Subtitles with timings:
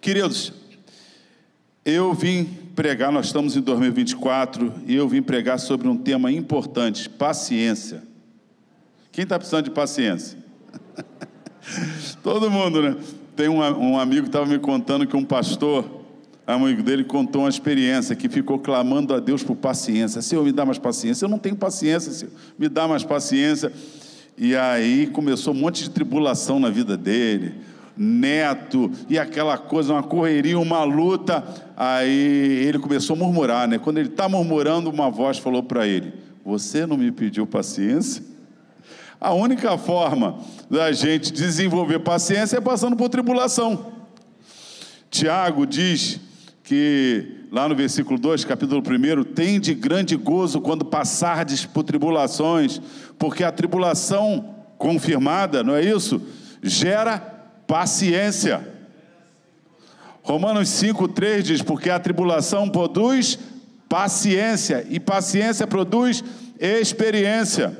[0.00, 0.52] Queridos,
[1.84, 7.08] eu vim pregar, nós estamos em 2024, e eu vim pregar sobre um tema importante:
[7.08, 8.02] paciência.
[9.10, 10.38] Quem está precisando de paciência?
[12.22, 12.96] Todo mundo, né?
[13.34, 15.84] Tem um, um amigo que estava me contando que um pastor,
[16.46, 20.22] amigo dele, contou uma experiência que ficou clamando a Deus por paciência.
[20.22, 21.24] Senhor, me dá mais paciência.
[21.24, 22.32] Eu não tenho paciência, Senhor.
[22.58, 23.72] Me dá mais paciência.
[24.38, 27.54] E aí começou um monte de tribulação na vida dele
[27.96, 31.42] neto, e aquela coisa, uma correria, uma luta.
[31.76, 33.78] Aí ele começou a murmurar, né?
[33.78, 36.12] Quando ele está murmurando, uma voz falou para ele:
[36.44, 38.22] Você não me pediu paciência?
[39.20, 40.38] A única forma
[40.70, 43.92] da gente desenvolver paciência é passando por tribulação.
[45.10, 46.20] Tiago diz
[46.62, 52.80] que, lá no versículo 2, capítulo 1, tem de grande gozo quando passardes por tribulações,
[53.18, 56.20] porque a tribulação confirmada, não é isso?
[56.62, 57.35] Gera
[57.66, 58.66] paciência.
[60.22, 63.38] Romanos 5,3 diz: Porque a tribulação produz
[63.88, 66.22] paciência, e paciência produz
[66.58, 67.76] experiência.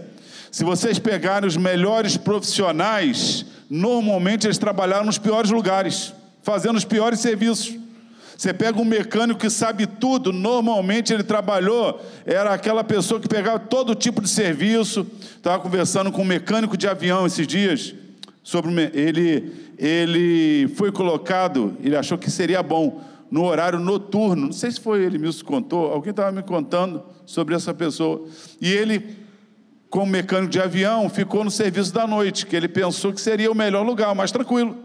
[0.50, 7.20] Se vocês pegarem os melhores profissionais, normalmente eles trabalharam nos piores lugares, fazendo os piores
[7.20, 7.76] serviços.
[8.36, 13.58] Você pega um mecânico que sabe tudo, normalmente ele trabalhou, era aquela pessoa que pegava
[13.58, 15.06] todo tipo de serviço.
[15.36, 17.94] Estava conversando com um mecânico de avião esses dias
[18.46, 24.46] sobre ele ele foi colocado, ele achou que seria bom no horário noturno.
[24.46, 28.24] Não sei se foi ele mesmo que contou, alguém estava me contando sobre essa pessoa.
[28.60, 29.16] E ele,
[29.90, 33.54] como mecânico de avião, ficou no serviço da noite, que ele pensou que seria o
[33.54, 34.76] melhor lugar, mais tranquilo.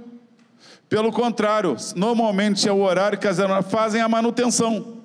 [0.89, 5.00] Pelo contrário, normalmente é o horário que as aeronaves fazem a manutenção.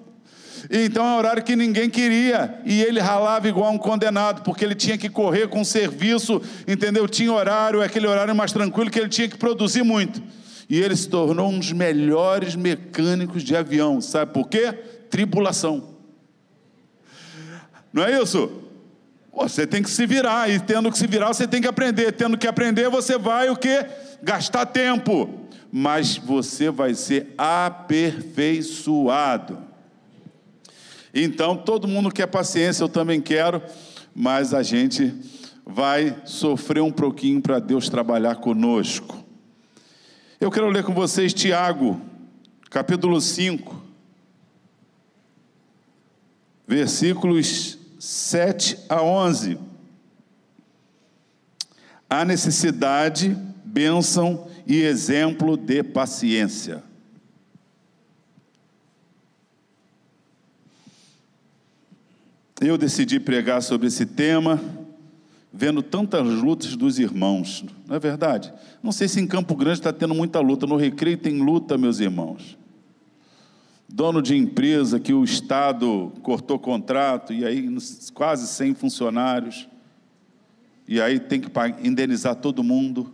[0.71, 4.75] Então é um horário que ninguém queria, e ele ralava igual um condenado, porque ele
[4.75, 7.09] tinha que correr com serviço, entendeu?
[7.09, 10.23] Tinha horário, aquele horário mais tranquilo que ele tinha que produzir muito.
[10.69, 14.73] E ele se tornou um dos melhores mecânicos de avião, sabe por quê?
[15.09, 15.95] Tribulação.
[17.93, 18.63] Não é isso?
[19.33, 22.11] Você tem que se virar, e tendo que se virar, você tem que aprender.
[22.13, 23.85] Tendo que aprender, você vai o que?
[24.23, 25.43] Gastar tempo.
[25.71, 29.66] Mas você vai ser aperfeiçoado.
[31.19, 33.63] Então, todo mundo quer paciência, eu também quero,
[34.15, 35.15] mas a gente
[35.65, 39.25] vai sofrer um pouquinho para Deus trabalhar conosco.
[40.39, 41.99] Eu quero ler com vocês Tiago,
[42.69, 43.83] capítulo 5,
[46.69, 49.59] versículos 7 a 11.
[52.11, 53.35] A necessidade,
[53.65, 56.85] bênção e exemplo de paciência.
[62.61, 64.61] Eu decidi pregar sobre esse tema,
[65.53, 68.53] vendo tantas lutas dos irmãos, não é verdade?
[68.83, 72.01] Não sei se em Campo Grande está tendo muita luta, no Recreio tem luta, meus
[72.01, 72.57] irmãos.
[73.89, 77.69] Dono de empresa que o Estado cortou contrato, e aí
[78.13, 79.69] quase 100 funcionários,
[80.89, 81.51] e aí tem que
[81.83, 83.13] indenizar todo mundo.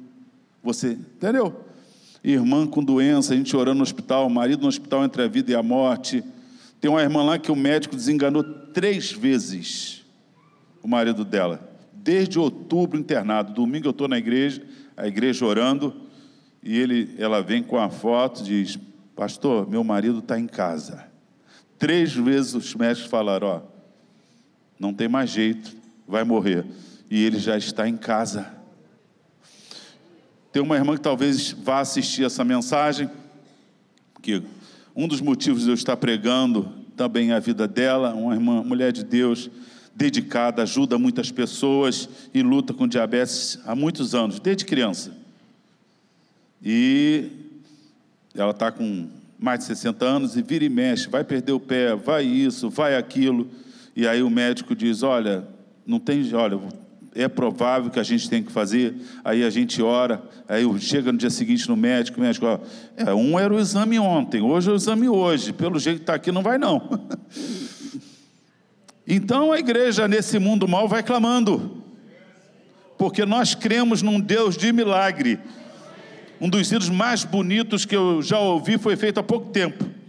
[0.63, 1.65] Você, entendeu?
[2.23, 5.55] Irmã com doença, a gente orando no hospital, marido no hospital entre a vida e
[5.55, 6.23] a morte
[6.83, 10.05] tem uma irmã lá que o médico desenganou três vezes
[10.83, 13.53] o marido dela, desde outubro internado.
[13.53, 14.61] Domingo eu estou na igreja,
[14.97, 15.95] a igreja orando,
[16.61, 18.77] e ele, ela vem com a foto diz:
[19.15, 21.07] Pastor, meu marido está em casa.
[21.79, 23.61] Três vezes os médicos falaram: Ó,
[24.77, 26.67] não tem mais jeito, vai morrer.
[27.09, 28.53] E ele já está em casa.
[30.51, 33.09] Tem uma irmã que talvez vá assistir essa mensagem,
[34.21, 34.43] que
[34.95, 39.05] um dos motivos de eu estar pregando também a vida dela, uma irmã, mulher de
[39.05, 39.51] Deus,
[39.95, 45.17] dedicada, ajuda muitas pessoas e luta com diabetes há muitos anos, desde criança.
[46.63, 47.29] E
[48.35, 49.09] ela está com
[49.39, 52.97] mais de 60 anos e vira e mexe, vai perder o pé, vai isso, vai
[52.97, 53.49] aquilo.
[53.97, 55.47] E aí o médico diz: Olha,
[55.87, 56.61] não tem, olha,
[57.15, 61.19] é provável que a gente tem que fazer, aí a gente ora, aí chega no
[61.19, 62.59] dia seguinte no médico, o médico, ó,
[62.97, 66.15] é, um era o exame ontem, hoje é o exame hoje, pelo jeito que está
[66.15, 67.01] aqui não vai não.
[69.07, 71.83] então a igreja nesse mundo mal vai clamando,
[72.97, 75.39] porque nós cremos num Deus de milagre.
[76.41, 80.02] Um dos hinos mais bonitos que eu já ouvi foi feito há pouco tempo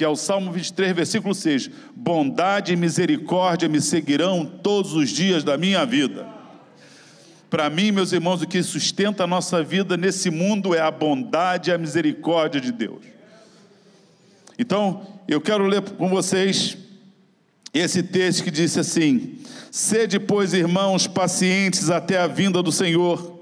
[0.00, 5.44] que é o Salmo 23, versículo 6: Bondade e misericórdia me seguirão todos os dias
[5.44, 6.26] da minha vida.
[7.50, 11.68] Para mim, meus irmãos, o que sustenta a nossa vida nesse mundo é a bondade
[11.68, 13.04] e a misericórdia de Deus.
[14.58, 16.78] Então, eu quero ler com vocês
[17.74, 19.36] esse texto que disse assim:
[19.70, 23.38] Sede, pois, irmãos, pacientes até a vinda do Senhor.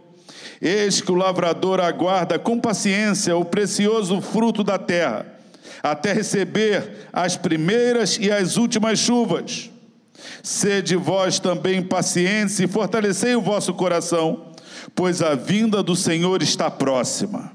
[0.60, 5.37] Eis que o lavrador aguarda com paciência o precioso fruto da terra,
[5.82, 9.70] até receber as primeiras e as últimas chuvas.
[10.42, 14.52] Sede vós também pacientes e fortalecei o vosso coração,
[14.94, 17.52] pois a vinda do Senhor está próxima.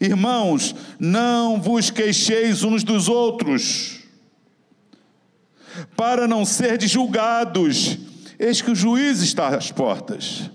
[0.00, 4.00] Irmãos, não vos queixeis uns dos outros,
[5.96, 7.98] para não serdes julgados,
[8.38, 10.50] eis que o juiz está às portas.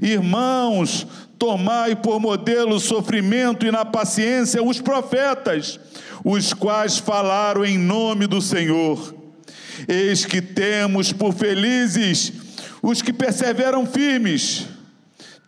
[0.00, 1.06] Irmãos,
[1.38, 5.80] tomai por modelo o sofrimento e na paciência os profetas,
[6.24, 9.14] os quais falaram em nome do Senhor.
[9.88, 12.32] Eis que temos por felizes
[12.82, 14.66] os que perseveram firmes,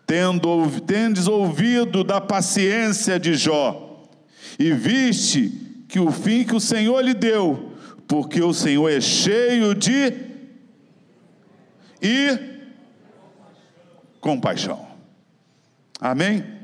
[0.07, 4.09] tendo tendes ouvido da paciência de Jó,
[4.59, 7.73] e viste que o fim que o Senhor lhe deu,
[8.07, 10.13] porque o Senhor é cheio de
[12.03, 12.39] e
[14.21, 14.87] compaixão.
[16.01, 16.62] Amém?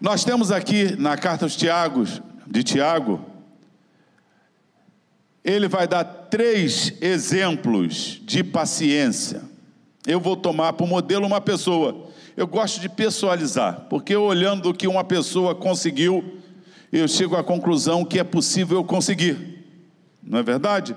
[0.00, 3.20] Nós temos aqui na carta aos Tiagos, de Tiago,
[5.44, 9.42] ele vai dar três exemplos de paciência.
[10.06, 12.06] Eu vou tomar por modelo uma pessoa.
[12.36, 16.38] Eu gosto de pessoalizar, porque olhando o que uma pessoa conseguiu,
[16.92, 19.64] eu chego à conclusão que é possível eu conseguir.
[20.22, 20.94] Não é verdade?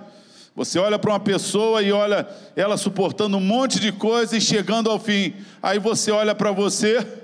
[0.56, 4.92] Você olha para uma pessoa e olha ela suportando um monte de coisa e chegando
[4.92, 5.34] ao fim.
[5.64, 7.21] Aí você olha para você.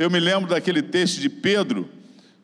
[0.00, 1.86] Eu me lembro daquele texto de Pedro,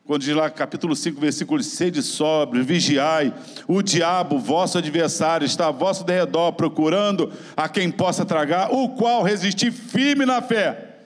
[0.05, 3.33] quando diz lá, capítulo 5, versículo 6, de sobre, vigiai,
[3.67, 9.23] o diabo, vosso adversário, está a vosso derredor, procurando a quem possa tragar, o qual
[9.23, 10.99] resistir firme na fé.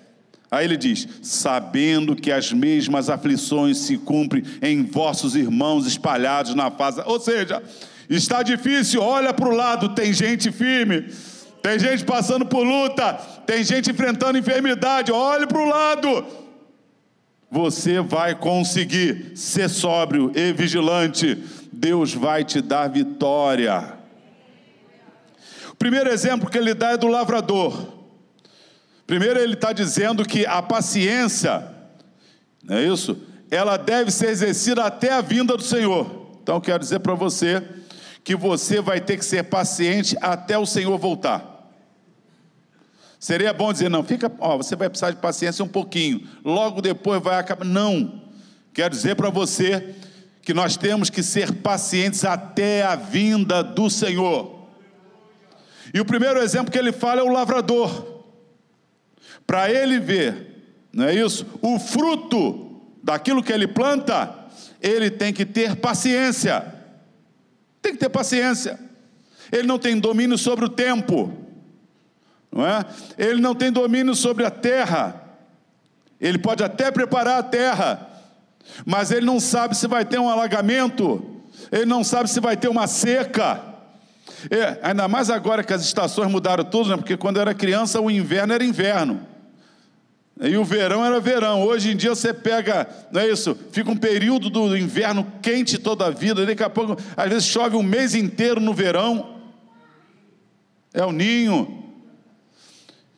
[0.51, 6.69] Aí ele diz: sabendo que as mesmas aflições se cumprem em vossos irmãos espalhados na
[6.69, 7.01] face.
[7.07, 7.63] Ou seja,
[8.09, 11.03] Está difícil, olha para o lado, tem gente firme,
[11.63, 13.13] tem gente passando por luta,
[13.47, 16.40] tem gente enfrentando enfermidade, olhe para o lado.
[17.51, 21.43] Você vai conseguir ser sóbrio e vigilante,
[21.73, 23.99] Deus vai te dar vitória.
[25.71, 28.01] O primeiro exemplo que ele dá é do lavrador.
[29.07, 31.67] Primeiro, ele está dizendo que a paciência,
[32.63, 33.21] não é isso?
[33.51, 36.39] Ela deve ser exercida até a vinda do Senhor.
[36.41, 37.61] Então, quero dizer para você
[38.23, 41.60] que você vai ter que ser paciente até o Senhor voltar.
[43.21, 47.23] Seria bom dizer, não, fica, ó, você vai precisar de paciência um pouquinho, logo depois
[47.23, 47.67] vai acabar.
[47.67, 48.23] Não,
[48.73, 49.95] quero dizer para você
[50.41, 54.67] que nós temos que ser pacientes até a vinda do Senhor.
[55.93, 58.25] E o primeiro exemplo que ele fala é o lavrador.
[59.47, 61.45] Para ele ver, não é isso?
[61.61, 64.35] O fruto daquilo que ele planta,
[64.81, 66.65] ele tem que ter paciência.
[67.83, 68.81] Tem que ter paciência.
[69.53, 71.37] Ele não tem domínio sobre o tempo,
[72.53, 72.85] não é?
[73.17, 75.23] Ele não tem domínio sobre a terra.
[76.21, 78.09] Ele pode até preparar a terra,
[78.85, 81.25] mas ele não sabe se vai ter um alagamento,
[81.73, 83.63] ele não sabe se vai ter uma seca.
[84.51, 86.97] É, ainda mais agora que as estações mudaram tudo, né?
[86.97, 89.27] porque quando era criança o inverno era inverno.
[90.43, 91.63] E o verão era verão.
[91.63, 93.55] Hoje em dia você pega, não é isso?
[93.73, 96.47] Fica um período do inverno quente toda a vida.
[96.47, 99.37] Daqui a pouco, às vezes chove um mês inteiro no verão.
[100.95, 101.80] É o ninho.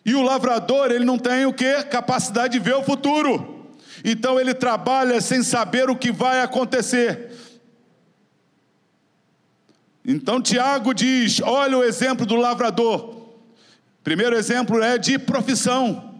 [0.05, 1.85] E o lavrador, ele não tem o que?
[1.85, 3.71] Capacidade de ver o futuro.
[4.05, 7.31] Então ele trabalha sem saber o que vai acontecer.
[10.05, 13.23] Então Tiago diz: olha o exemplo do lavrador.
[14.03, 16.11] Primeiro exemplo é de profissão.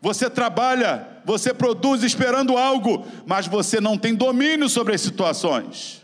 [0.00, 6.01] Você trabalha, você produz esperando algo, mas você não tem domínio sobre as situações.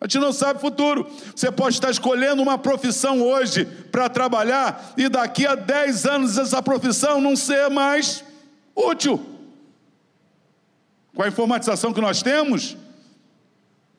[0.00, 1.06] A gente não sabe o futuro.
[1.36, 6.62] Você pode estar escolhendo uma profissão hoje para trabalhar e daqui a 10 anos essa
[6.62, 8.24] profissão não ser mais
[8.74, 9.20] útil.
[11.14, 12.78] Com a informatização que nós temos,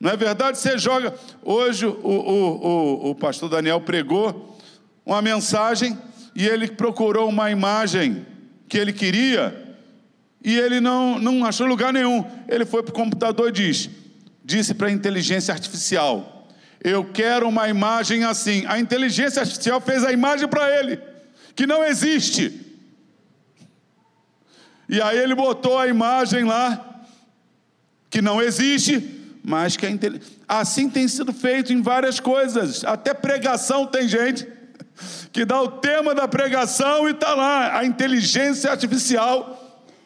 [0.00, 0.58] não é verdade?
[0.58, 1.14] Você joga.
[1.44, 4.58] Hoje o, o, o, o pastor Daniel pregou
[5.06, 5.96] uma mensagem
[6.34, 8.26] e ele procurou uma imagem
[8.68, 9.76] que ele queria
[10.44, 12.24] e ele não, não achou lugar nenhum.
[12.48, 13.88] Ele foi para o computador e diz,
[14.44, 16.48] disse para a inteligência artificial:
[16.82, 18.64] Eu quero uma imagem assim.
[18.66, 20.98] A inteligência artificial fez a imagem para ele,
[21.54, 22.60] que não existe.
[24.88, 27.02] E aí ele botou a imagem lá,
[28.10, 30.36] que não existe, mas que é inteligência.
[30.46, 34.46] Assim tem sido feito em várias coisas, até pregação tem gente
[35.32, 39.58] que dá o tema da pregação e está lá, a inteligência artificial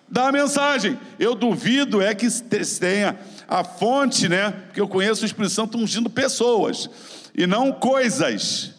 [0.08, 0.98] da mensagem.
[1.18, 2.28] Eu duvido é que
[2.78, 4.50] tenha a fonte, né?
[4.50, 6.90] Porque eu conheço o Espírito Santo ungindo pessoas
[7.34, 8.74] e não coisas.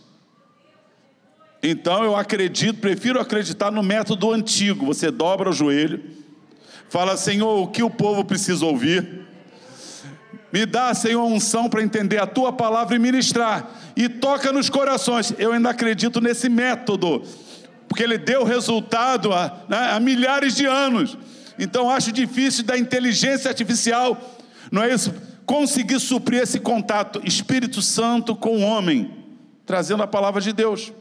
[1.62, 4.86] Então eu acredito, prefiro acreditar no método antigo.
[4.86, 6.04] Você dobra o joelho,
[6.90, 9.26] fala, Senhor, o que o povo precisa ouvir?
[10.52, 13.70] Me dá, Senhor, unção para entender a tua palavra e ministrar.
[13.96, 15.34] E toca nos corações.
[15.38, 17.22] Eu ainda acredito nesse método,
[17.88, 21.18] porque ele deu resultado há, né, há milhares de anos.
[21.60, 24.37] Então acho difícil da inteligência artificial,
[24.72, 25.14] não é isso?
[25.46, 29.14] Conseguir suprir esse contato Espírito Santo com o homem,
[29.66, 30.92] trazendo a palavra de Deus.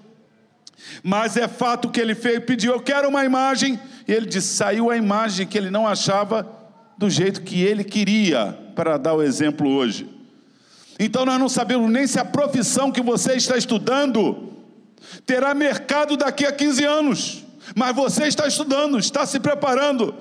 [1.02, 4.90] Mas é fato que ele fez, pediu, eu quero uma imagem, e ele disse: saiu
[4.90, 6.46] a imagem que ele não achava
[6.96, 10.08] do jeito que ele queria, para dar o exemplo hoje.
[10.98, 14.52] Então nós não sabemos nem se a profissão que você está estudando
[15.24, 17.44] terá mercado daqui a 15 anos,
[17.74, 20.14] mas você está estudando, está se preparando.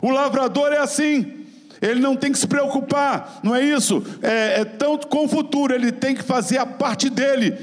[0.00, 1.41] O lavrador é assim,
[1.82, 4.02] ele não tem que se preocupar, não é isso?
[4.22, 7.58] É, é tanto com o futuro, ele tem que fazer a parte dele.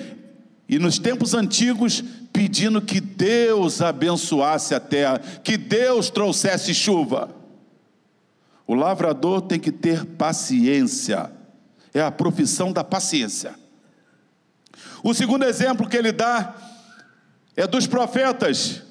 [0.68, 7.34] E nos tempos antigos, pedindo que Deus abençoasse a terra, que Deus trouxesse chuva.
[8.68, 11.32] O lavrador tem que ter paciência,
[11.94, 13.56] é a profissão da paciência.
[15.02, 16.56] O segundo exemplo que ele dá
[17.56, 18.84] é dos profetas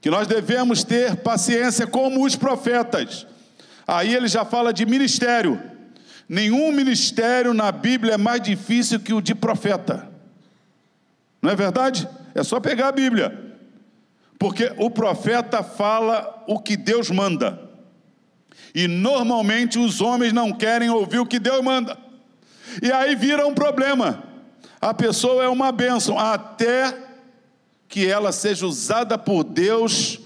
[0.00, 3.26] que nós devemos ter paciência como os profetas.
[3.86, 5.60] Aí ele já fala de ministério.
[6.28, 10.08] Nenhum ministério na Bíblia é mais difícil que o de profeta.
[11.40, 12.08] Não é verdade?
[12.34, 13.54] É só pegar a Bíblia.
[14.38, 17.60] Porque o profeta fala o que Deus manda.
[18.74, 21.96] E normalmente os homens não querem ouvir o que Deus manda.
[22.82, 24.22] E aí vira um problema.
[24.80, 26.96] A pessoa é uma bênção até
[27.88, 30.18] que ela seja usada por Deus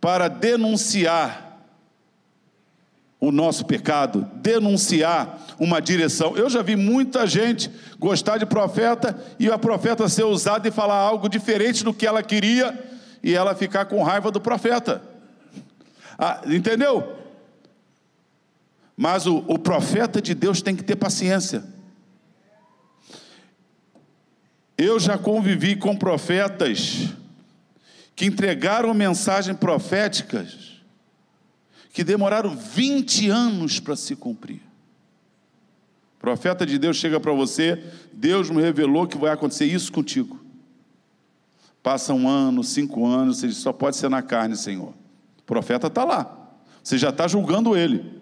[0.00, 1.49] para denunciar
[3.20, 6.34] o nosso pecado, denunciar uma direção.
[6.36, 10.96] Eu já vi muita gente gostar de profeta e a profeta ser usada e falar
[10.96, 12.76] algo diferente do que ela queria
[13.22, 15.02] e ela ficar com raiva do profeta.
[16.18, 17.18] Ah, entendeu?
[18.96, 21.62] Mas o, o profeta de Deus tem que ter paciência.
[24.78, 27.10] Eu já convivi com profetas
[28.16, 30.69] que entregaram mensagens proféticas
[31.92, 34.60] que demoraram 20 anos para se cumprir.
[36.16, 37.82] O profeta de Deus chega para você,
[38.12, 40.38] Deus me revelou que vai acontecer isso contigo.
[41.82, 44.92] Passa um ano, cinco anos, você diz, só pode ser na carne, Senhor.
[45.38, 48.20] O profeta está lá, você já está julgando ele.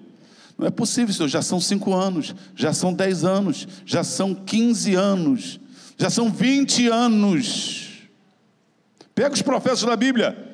[0.57, 4.95] Não é possível, Senhor, já são cinco anos, já são dez anos, já são quinze
[4.95, 5.61] anos
[5.99, 7.89] já são 20 anos.
[9.15, 10.48] Pega os profetas da Bíblia.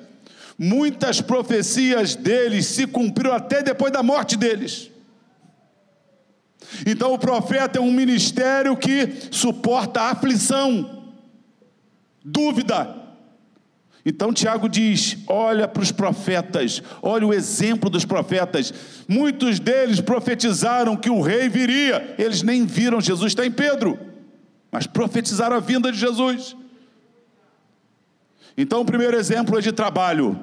[0.59, 4.91] Muitas profecias deles se cumpriram até depois da morte deles.
[6.87, 11.05] Então o profeta é um ministério que suporta aflição,
[12.25, 13.03] dúvida.
[14.05, 18.73] Então Tiago diz: olha para os profetas, olha o exemplo dos profetas.
[19.07, 24.15] Muitos deles profetizaram que o rei viria, eles nem viram Jesus, está em Pedro
[24.75, 26.57] mas profetizaram a vinda de Jesus.
[28.57, 30.39] Então, o primeiro exemplo é de trabalho,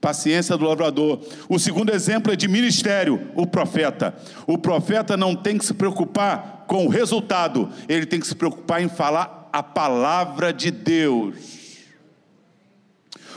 [0.00, 1.20] paciência do lavrador.
[1.48, 4.14] O segundo exemplo é de ministério, o profeta.
[4.46, 8.82] O profeta não tem que se preocupar com o resultado, ele tem que se preocupar
[8.82, 11.36] em falar a palavra de Deus.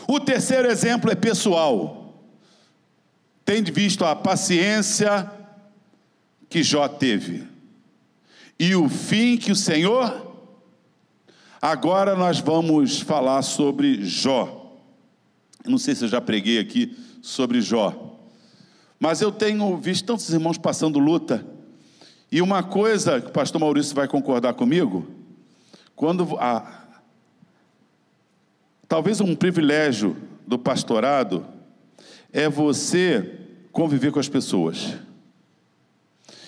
[0.08, 2.24] O terceiro exemplo é pessoal.
[3.44, 5.30] Tem visto a paciência
[6.50, 7.54] que Jó teve
[8.60, 10.33] e o fim que o Senhor
[11.66, 14.76] Agora nós vamos falar sobre Jó.
[15.66, 18.18] não sei se eu já preguei aqui sobre Jó,
[19.00, 21.48] mas eu tenho visto tantos irmãos passando luta.
[22.30, 25.08] E uma coisa que o pastor Maurício vai concordar comigo,
[25.96, 26.84] quando a,
[28.86, 31.46] talvez um privilégio do pastorado
[32.34, 33.40] é você
[33.72, 34.98] conviver com as pessoas.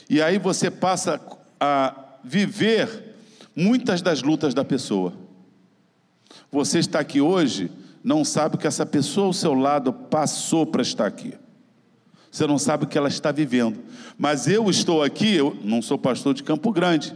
[0.09, 1.21] E aí você passa
[1.57, 3.14] a viver
[3.55, 5.13] muitas das lutas da pessoa.
[6.51, 7.71] Você está aqui hoje,
[8.03, 11.33] não sabe o que essa pessoa ao seu lado passou para estar aqui.
[12.31, 13.81] Você não sabe o que ela está vivendo.
[14.17, 17.15] Mas eu estou aqui, eu não sou pastor de Campo Grande,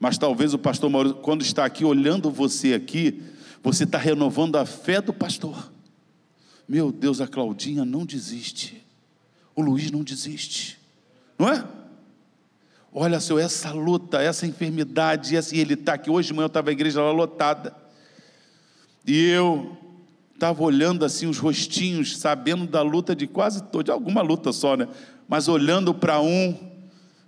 [0.00, 3.22] mas talvez o pastor Maurício, quando está aqui olhando você aqui,
[3.62, 5.72] você está renovando a fé do pastor.
[6.68, 8.84] Meu Deus, a Claudinha não desiste.
[9.54, 10.78] O Luiz não desiste.
[11.38, 11.64] Não é?
[12.92, 16.10] Olha, Senhor, essa luta, essa enfermidade, e ele está aqui.
[16.10, 17.74] Hoje de manhã eu estava a igreja lá lotada.
[19.06, 19.76] E eu
[20.34, 24.76] estava olhando assim os rostinhos, sabendo da luta de quase todo, de alguma luta só,
[24.76, 24.88] né?
[25.28, 26.56] Mas olhando para um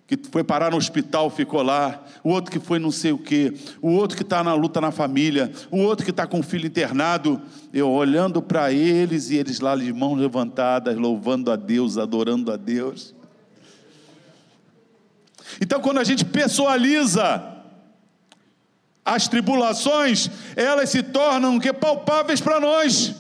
[0.07, 3.55] que foi parar no hospital, ficou lá, o outro que foi não sei o quê,
[3.81, 6.67] o outro que está na luta na família, o outro que está com o filho
[6.67, 7.41] internado,
[7.73, 12.57] eu olhando para eles e eles lá de mãos levantadas, louvando a Deus, adorando a
[12.57, 13.15] Deus.
[15.61, 17.51] Então, quando a gente pessoaliza
[19.05, 23.15] as tribulações, elas se tornam que palpáveis para nós,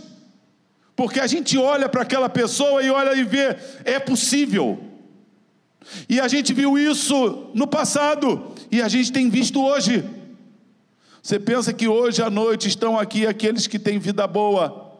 [0.94, 4.78] porque a gente olha para aquela pessoa e olha e vê, é possível.
[6.08, 10.04] E a gente viu isso no passado e a gente tem visto hoje.
[11.22, 14.90] Você pensa que hoje à noite estão aqui aqueles que têm vida boa.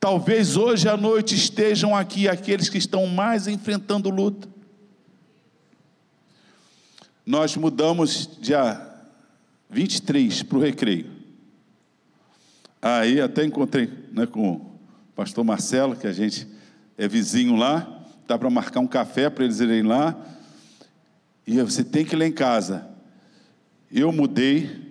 [0.00, 4.48] Talvez hoje à noite estejam aqui aqueles que estão mais enfrentando luta.
[7.28, 8.80] Nós mudamos dia
[9.68, 11.10] 23 para o recreio.
[12.80, 14.72] Aí até encontrei né, com o
[15.14, 16.48] pastor Marcelo, que a gente
[16.96, 20.14] é vizinho lá dá para marcar um café para eles irem lá.
[21.46, 22.86] E você tem que ir lá em casa.
[23.90, 24.86] Eu mudei.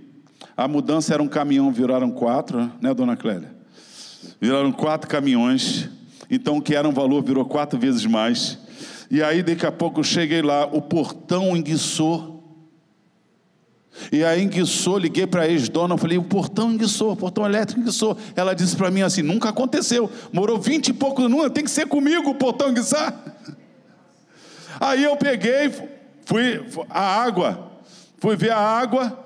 [0.56, 3.56] A mudança era um caminhão, viraram quatro, né, dona Clélia?
[4.42, 5.88] Viraram quatro caminhões.
[6.32, 8.58] Então, o que era um valor virou quatro vezes mais.
[9.10, 12.38] E aí, daqui a pouco, eu cheguei lá, o portão enguiçou.
[14.12, 18.18] E aí enguiçou, liguei para a ex-dona, falei, o portão enguiçou, o portão elétrico enguiçou.
[18.36, 21.88] Ela disse para mim assim, nunca aconteceu, morou vinte e poucos anos, tem que ser
[21.88, 23.18] comigo o portão enguiçar.
[24.80, 25.74] Aí eu peguei,
[26.26, 27.72] fui, a água,
[28.20, 29.18] fui ver a água,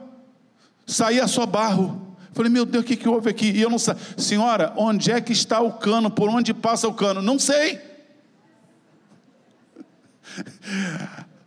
[0.88, 2.16] saía só barro.
[2.34, 3.52] Falei, meu Deus, o que, que houve aqui?
[3.52, 6.10] E eu não sei, senhora, onde é que está o cano?
[6.10, 7.22] Por onde passa o cano?
[7.22, 7.91] Não sei.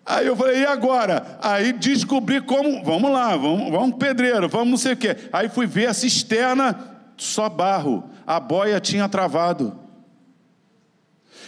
[0.06, 1.38] Aí eu falei, e agora?
[1.40, 5.16] Aí descobri como, vamos lá, vamos, vamos pedreiro, vamos não sei o quê.
[5.32, 6.78] Aí fui ver a cisterna,
[7.16, 9.78] só barro, a boia tinha travado.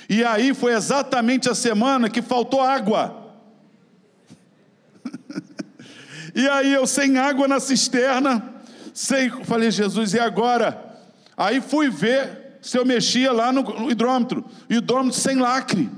[0.08, 3.34] E aí foi exatamente a semana que faltou água.
[6.34, 8.54] e aí eu sem água na cisterna,
[8.94, 10.82] sem, falei, Jesus, e agora?
[11.36, 15.90] Aí fui ver se eu mexia lá no, hidrômetro, hidrômetro sem lacre.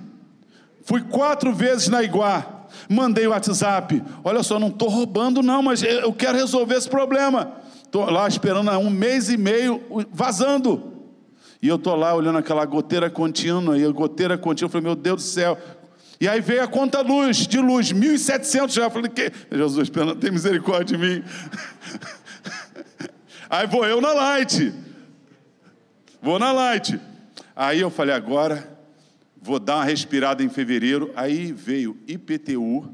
[0.88, 4.02] Fui quatro vezes na Iguá, mandei o WhatsApp.
[4.24, 7.52] Olha só, não estou roubando, não, mas eu quero resolver esse problema.
[7.84, 10.94] Estou lá esperando há um mês e meio, vazando.
[11.60, 14.96] E eu estou lá olhando aquela goteira contínua, e a goteira contínua, eu falei, meu
[14.96, 15.58] Deus do céu.
[16.18, 18.84] E aí veio a conta luz, de luz, 1.700 já.
[18.84, 19.30] Eu falei, que?
[19.52, 21.22] Jesus, tem misericórdia de mim.
[23.50, 24.72] Aí vou eu na Light.
[26.22, 26.98] Vou na Light.
[27.54, 28.77] Aí eu falei, agora
[29.48, 31.10] vou dar uma respirada em fevereiro.
[31.16, 32.92] Aí veio IPTU,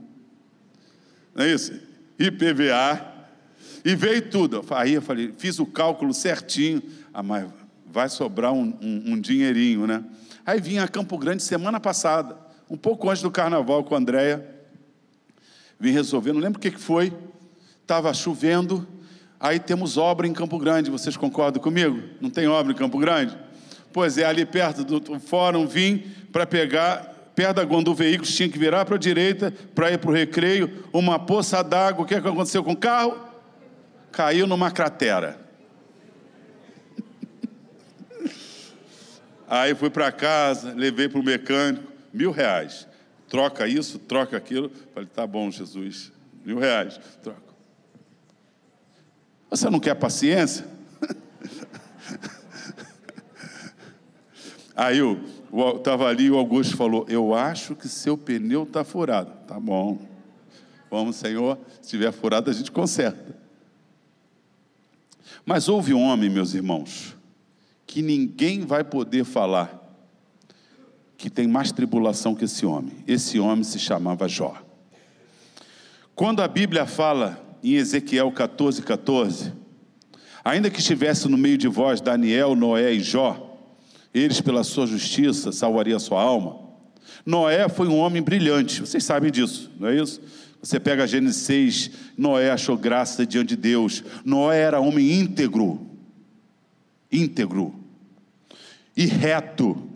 [1.34, 1.72] não é isso?
[2.16, 3.12] IPVA,
[3.84, 4.64] e veio tudo.
[4.70, 6.80] Aí eu falei, fiz o cálculo certinho.
[7.12, 7.48] Ah, mas
[7.84, 10.04] vai sobrar um, um, um dinheirinho, né?
[10.46, 12.36] Aí vinha a Campo Grande semana passada,
[12.70, 14.48] um pouco antes do carnaval com a Andréia.
[15.80, 17.12] Vim resolver, não lembro o que foi.
[17.82, 18.86] Estava chovendo,
[19.40, 20.88] aí temos obra em Campo Grande.
[20.88, 22.00] Vocês concordam comigo?
[22.20, 23.36] Não tem obra em Campo Grande?
[23.92, 28.48] Pois é, ali perto do fórum vim para pegar, perto da quando o veículo tinha
[28.48, 32.04] que virar para a direita para ir para o recreio, uma poça d'água.
[32.04, 33.16] O que, é que aconteceu com o carro?
[34.10, 35.38] Caiu numa cratera.
[39.46, 42.88] Aí fui para casa, levei para o mecânico, mil reais.
[43.28, 44.72] Troca isso, troca aquilo.
[44.92, 46.10] Falei, tá bom, Jesus,
[46.44, 47.54] mil reais, troca.
[49.50, 50.66] Você não quer paciência?
[54.74, 55.33] Aí eu
[55.76, 59.30] estava ali o Augusto falou: Eu acho que seu pneu está furado.
[59.46, 59.98] Tá bom.
[60.90, 61.58] Vamos, Senhor.
[61.74, 63.36] Se estiver furado, a gente conserta.
[65.44, 67.16] Mas houve um homem, meus irmãos,
[67.86, 69.80] que ninguém vai poder falar
[71.16, 72.96] que tem mais tribulação que esse homem.
[73.06, 74.56] Esse homem se chamava Jó.
[76.14, 79.52] Quando a Bíblia fala em Ezequiel 14, 14,
[80.44, 83.43] ainda que estivesse no meio de vós Daniel, Noé e Jó,
[84.14, 86.62] eles, pela sua justiça, salvariam a sua alma.
[87.26, 90.20] Noé foi um homem brilhante, vocês sabem disso, não é isso?
[90.62, 94.02] Você pega Gênesis 6, Noé achou graça diante de Deus.
[94.24, 95.86] Noé era homem íntegro,
[97.12, 97.74] íntegro
[98.96, 99.90] e reto.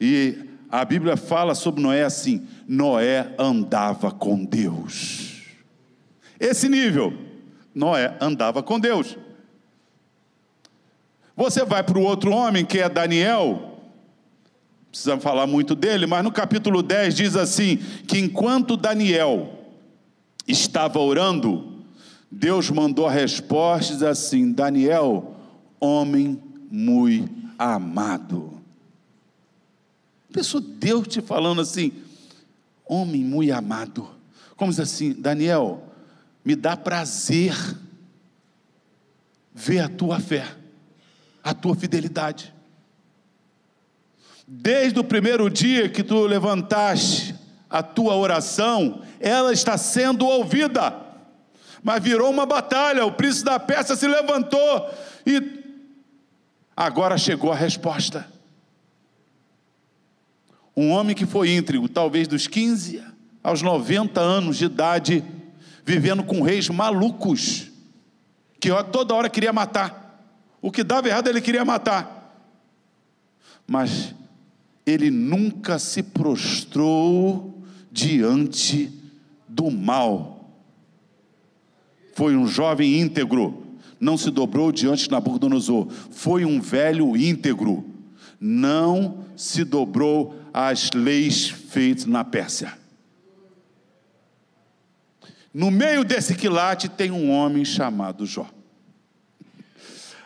[0.00, 0.38] E
[0.70, 5.42] a Bíblia fala sobre Noé assim: Noé andava com Deus.
[6.38, 7.12] Esse nível,
[7.74, 9.18] Noé andava com Deus.
[11.36, 13.78] Você vai para o outro homem, que é Daniel,
[14.90, 19.58] precisamos falar muito dele, mas no capítulo 10 diz assim: que enquanto Daniel
[20.46, 21.84] estava orando,
[22.30, 25.36] Deus mandou a resposta assim: Daniel,
[25.78, 26.40] homem
[26.70, 28.60] muito amado.
[30.32, 31.92] Pensou Deus te falando assim:
[32.86, 34.08] homem muito amado.
[34.56, 35.82] Como diz assim, Daniel,
[36.44, 37.54] me dá prazer
[39.54, 40.46] ver a tua fé,
[41.42, 42.54] a tua fidelidade.
[44.46, 47.34] Desde o primeiro dia que tu levantaste
[47.68, 50.92] a tua oração, ela está sendo ouvida.
[51.82, 54.90] Mas virou uma batalha, o príncipe da peça se levantou
[55.24, 55.60] e
[56.76, 58.26] agora chegou a resposta.
[60.76, 63.02] Um homem que foi íntegro, talvez dos 15
[63.42, 65.24] aos 90 anos de idade,
[65.84, 67.70] vivendo com reis malucos,
[68.58, 69.99] que toda hora queria matar.
[70.60, 72.18] O que dava errado ele queria matar.
[73.66, 74.14] Mas
[74.84, 78.92] ele nunca se prostrou diante
[79.48, 80.50] do mal.
[82.14, 83.66] Foi um jovem íntegro,
[83.98, 85.88] não se dobrou diante de Nabucodonosor.
[86.10, 87.84] Foi um velho íntegro,
[88.38, 92.78] não se dobrou às leis feitas na Pérsia.
[95.52, 98.48] No meio desse quilate tem um homem chamado Jó.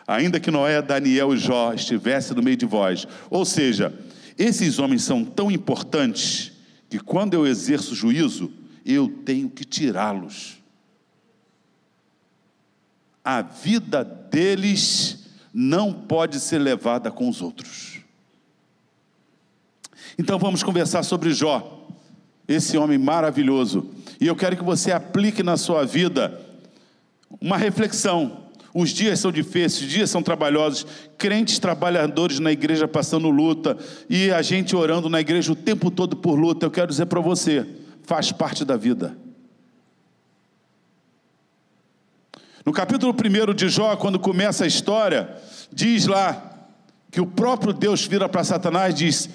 [0.07, 3.07] Ainda que Noé, Daniel e Jó estivessem no meio de vós.
[3.29, 3.93] Ou seja,
[4.37, 6.51] esses homens são tão importantes
[6.89, 8.51] que quando eu exerço juízo,
[8.85, 10.57] eu tenho que tirá-los.
[13.23, 17.99] A vida deles não pode ser levada com os outros.
[20.19, 21.89] Então vamos conversar sobre Jó,
[22.47, 23.89] esse homem maravilhoso.
[24.21, 26.39] E eu quero que você aplique na sua vida
[27.41, 28.44] uma reflexão.
[28.77, 30.85] Os dias são difíceis, os dias são trabalhosos,
[31.17, 33.77] crentes trabalhadores na igreja passando luta
[34.09, 36.65] e a gente orando na igreja o tempo todo por luta.
[36.65, 37.65] Eu quero dizer para você,
[38.03, 39.17] faz parte da vida.
[42.65, 45.29] No capítulo 1 de Jó, quando começa a história,
[45.71, 46.67] diz lá
[47.09, 49.29] que o próprio Deus vira para Satanás e diz: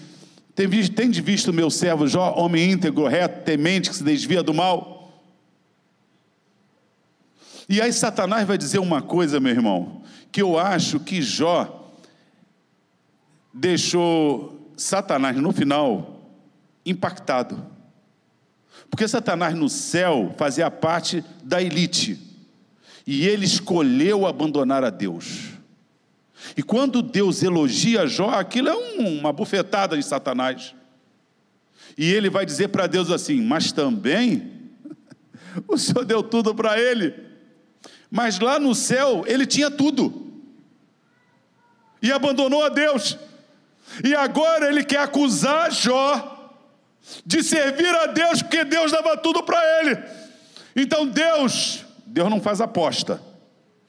[0.54, 4.99] tem, visto, visto meu servo Jó, homem íntegro, reto, temente, que se desvia do mal?
[7.70, 10.02] E aí Satanás vai dizer uma coisa, meu irmão,
[10.32, 11.94] que eu acho que Jó
[13.54, 16.20] deixou Satanás no final
[16.84, 17.64] impactado.
[18.90, 22.18] Porque Satanás no céu fazia parte da elite.
[23.06, 25.50] E ele escolheu abandonar a Deus.
[26.56, 30.74] E quando Deus elogia Jó, aquilo é um, uma bufetada de Satanás.
[31.96, 34.50] E ele vai dizer para Deus assim: Mas também
[35.68, 37.29] o Senhor deu tudo para ele.
[38.10, 40.32] Mas lá no céu ele tinha tudo.
[42.02, 43.16] E abandonou a Deus.
[44.04, 46.38] E agora ele quer acusar Jó
[47.24, 49.98] de servir a Deus, porque Deus dava tudo para ele.
[50.74, 53.22] Então Deus, Deus não faz aposta.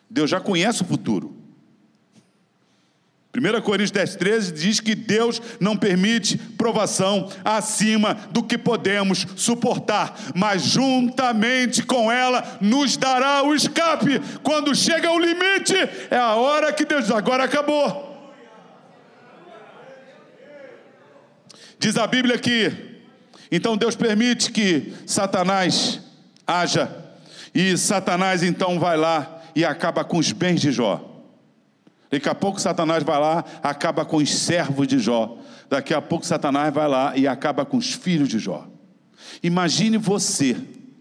[0.09, 1.40] Deus já conhece o futuro.
[3.33, 10.17] 1 Coríntios 10, 13 diz que Deus não permite provação acima do que podemos suportar,
[10.35, 14.19] mas juntamente com ela nos dará o escape.
[14.43, 15.75] Quando chega o limite,
[16.09, 18.11] é a hora que Deus diz: agora acabou.
[21.79, 22.99] Diz a Bíblia que,
[23.49, 26.01] então Deus permite que Satanás
[26.45, 26.93] haja,
[27.55, 31.10] e Satanás então vai lá e acaba com os bens de Jó.
[32.11, 35.37] Daqui a pouco Satanás vai lá, acaba com os servos de Jó.
[35.69, 38.67] Daqui a pouco Satanás vai lá e acaba com os filhos de Jó.
[39.41, 40.57] Imagine você,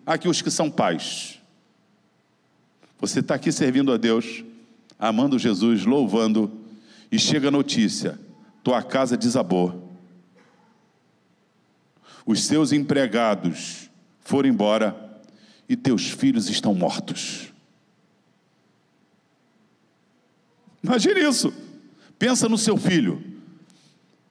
[0.06, 1.40] aqui os que são pais.
[3.00, 4.44] Você está aqui servindo a Deus,
[4.98, 6.52] amando Jesus, louvando,
[7.10, 8.16] e chega a notícia:
[8.62, 9.90] tua casa desabou.
[12.24, 14.94] Os seus empregados foram embora
[15.68, 17.49] e teus filhos estão mortos.
[20.82, 21.52] Imagine isso.
[22.18, 23.22] Pensa no seu filho.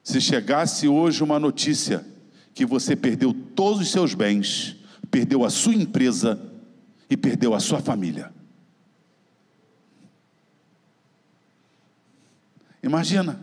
[0.02, 2.06] Se chegasse hoje uma notícia
[2.54, 4.76] que você perdeu todos os seus bens,
[5.10, 6.40] perdeu a sua empresa
[7.08, 8.32] e perdeu a sua família.
[12.82, 13.40] Imagina,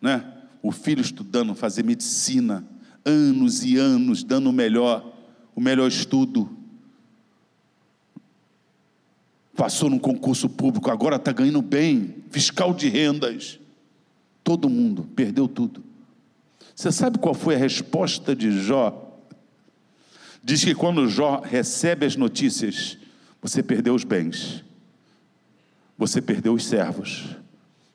[0.00, 0.24] né?
[0.62, 2.64] O filho estudando, fazer medicina,
[3.04, 5.12] anos e anos, dando o melhor,
[5.54, 6.56] o melhor estudo,
[9.62, 13.60] passou num concurso público, agora está ganhando bem, fiscal de rendas.
[14.42, 15.84] Todo mundo perdeu tudo.
[16.74, 19.16] Você sabe qual foi a resposta de Jó?
[20.42, 22.98] Diz que quando Jó recebe as notícias,
[23.40, 24.64] você perdeu os bens,
[25.96, 27.36] você perdeu os servos,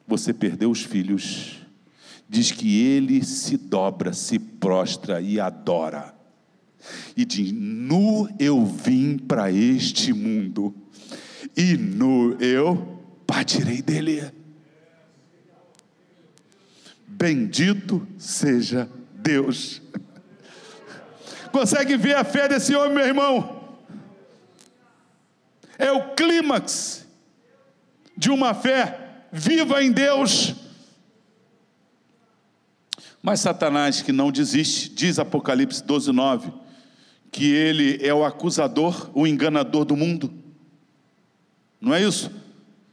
[0.07, 1.57] você perdeu os filhos.
[2.29, 6.15] Diz que ele se dobra, se prostra e adora.
[7.17, 10.73] E diz: Nu eu vim para este mundo
[11.57, 14.31] e no eu partirei dele.
[17.07, 19.81] Bendito seja Deus.
[21.51, 23.75] Consegue ver a fé desse homem, meu irmão?
[25.79, 27.07] É o clímax
[28.15, 30.53] de uma fé viva em Deus.
[33.21, 36.53] Mas Satanás, que não desiste, diz Apocalipse 12, 9,
[37.31, 40.31] que ele é o acusador, o enganador do mundo.
[41.79, 42.31] Não é isso?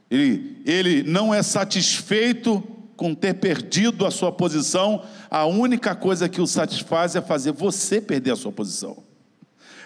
[0.09, 2.63] Ele, ele não é satisfeito
[2.95, 7.99] com ter perdido a sua posição, a única coisa que o satisfaz é fazer você
[7.99, 9.03] perder a sua posição.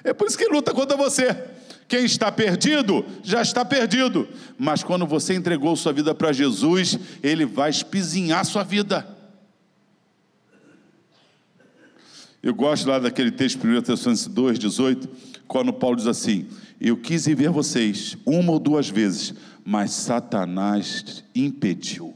[0.03, 1.35] É por isso que ele luta contra você.
[1.87, 4.27] Quem está perdido, já está perdido.
[4.57, 9.17] Mas quando você entregou sua vida para Jesus, ele vai espizinhar sua vida.
[12.41, 15.09] Eu gosto lá daquele texto, 1 Tessalonicenses 2, 18,
[15.47, 16.47] quando Paulo diz assim:
[16.79, 19.33] Eu quis ir ver vocês uma ou duas vezes,
[19.65, 22.15] mas Satanás impediu.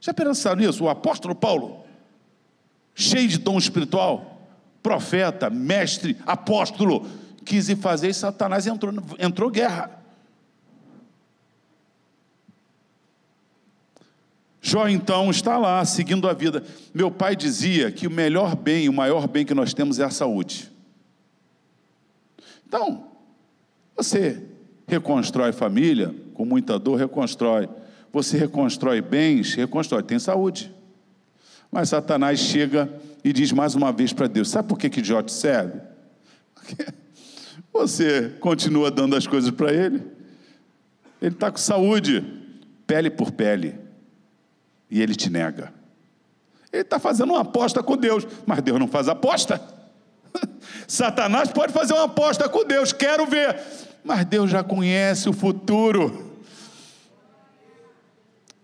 [0.00, 0.84] Já pensaram nisso?
[0.84, 1.84] O apóstolo Paulo,
[2.94, 4.48] cheio de dom espiritual,
[4.82, 7.06] profeta, mestre, apóstolo,
[7.44, 10.02] quis ir fazer e Satanás entrou, entrou guerra.
[14.60, 16.64] Jó então está lá, seguindo a vida.
[16.94, 20.10] Meu pai dizia que o melhor bem, o maior bem que nós temos é a
[20.10, 20.70] saúde.
[22.66, 23.11] Então,
[23.96, 24.42] você
[24.86, 27.68] reconstrói família, com muita dor, reconstrói.
[28.12, 30.72] Você reconstrói bens, reconstrói, tem saúde.
[31.70, 32.92] Mas Satanás chega
[33.24, 35.80] e diz mais uma vez para Deus: Sabe por que, que Jó te serve?
[36.54, 36.86] Porque
[37.72, 40.02] você continua dando as coisas para ele,
[41.20, 42.22] ele está com saúde,
[42.86, 43.74] pele por pele,
[44.90, 45.72] e ele te nega.
[46.70, 49.60] Ele está fazendo uma aposta com Deus, mas Deus não faz aposta.
[50.86, 53.60] Satanás pode fazer uma aposta com Deus, quero ver,
[54.04, 56.32] mas Deus já conhece o futuro.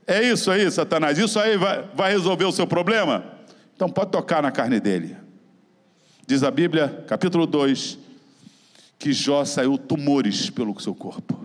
[0.06, 3.24] É isso aí, Satanás, isso aí vai, vai resolver o seu problema?
[3.74, 5.16] Então pode tocar na carne dele.
[6.26, 7.98] Diz a Bíblia, capítulo 2,
[8.98, 11.42] que Jó saiu tumores pelo seu corpo.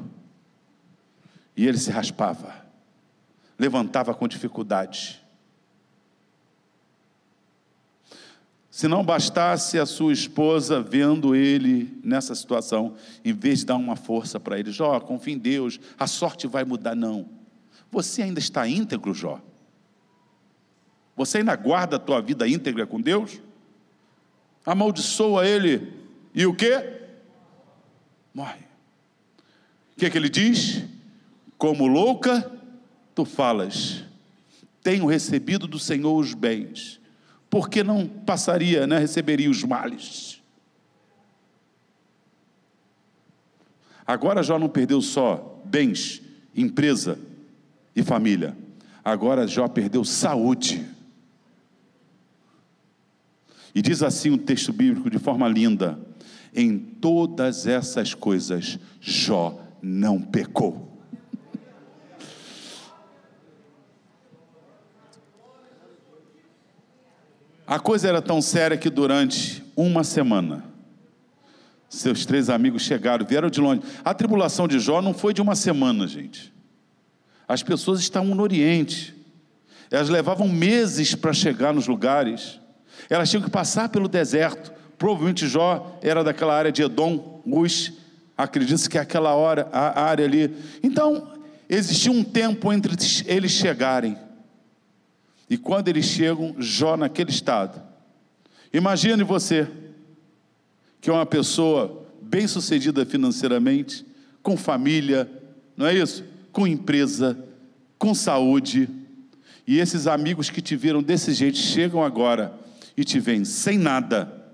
[1.55, 2.53] E ele se raspava,
[3.57, 5.22] levantava com dificuldade.
[8.73, 13.95] Se não bastasse a sua esposa vendo ele nessa situação, em vez de dar uma
[13.95, 16.95] força para ele, Jó, confia em Deus, a sorte vai mudar.
[16.95, 17.29] Não.
[17.91, 19.39] Você ainda está íntegro, Jó?
[21.15, 23.39] Você ainda guarda a tua vida íntegra com Deus?
[24.65, 25.93] Amaldiçoa ele
[26.33, 27.01] e o quê?
[28.33, 28.63] morre.
[29.95, 30.83] O que, é que ele diz?
[31.59, 32.51] Como louca,
[33.13, 34.03] tu falas.
[34.81, 37.02] Tenho recebido do Senhor os bens.
[37.53, 40.41] Por que não passaria, né, receberia os males?
[44.07, 46.19] Agora Jó não perdeu só bens,
[46.55, 47.19] empresa
[47.95, 48.57] e família.
[49.05, 50.83] Agora Jó perdeu saúde.
[53.75, 55.99] E diz assim o texto bíblico de forma linda:
[56.55, 60.92] em todas essas coisas, Jó não pecou.
[67.73, 70.63] A coisa era tão séria que durante uma semana,
[71.89, 73.81] seus três amigos chegaram, vieram de longe.
[74.05, 76.53] A tribulação de Jó não foi de uma semana, gente.
[77.47, 79.15] As pessoas estavam no Oriente,
[79.89, 82.59] elas levavam meses para chegar nos lugares,
[83.09, 84.71] elas tinham que passar pelo deserto.
[84.95, 87.91] Provavelmente Jó era daquela área de Edom, Gus,
[88.37, 90.55] acredita-se que é aquela hora, a área ali.
[90.83, 91.27] Então,
[91.67, 92.93] existia um tempo entre
[93.25, 94.15] eles chegarem.
[95.53, 97.79] E quando eles chegam, Jó naquele estado.
[98.73, 99.69] Imagine você,
[100.99, 104.03] que é uma pessoa bem-sucedida financeiramente,
[104.41, 105.29] com família,
[105.77, 106.23] não é isso?
[106.51, 107.37] Com empresa,
[107.99, 108.89] com saúde.
[109.67, 112.59] E esses amigos que te viram desse jeito chegam agora
[112.97, 114.51] e te veem sem nada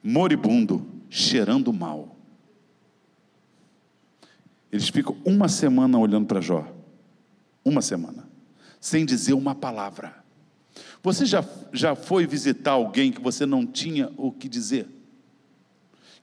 [0.00, 2.16] moribundo, cheirando mal.
[4.70, 6.72] Eles ficam uma semana olhando para Jó.
[7.64, 8.29] Uma semana.
[8.80, 10.14] Sem dizer uma palavra.
[11.02, 14.88] Você já, já foi visitar alguém que você não tinha o que dizer?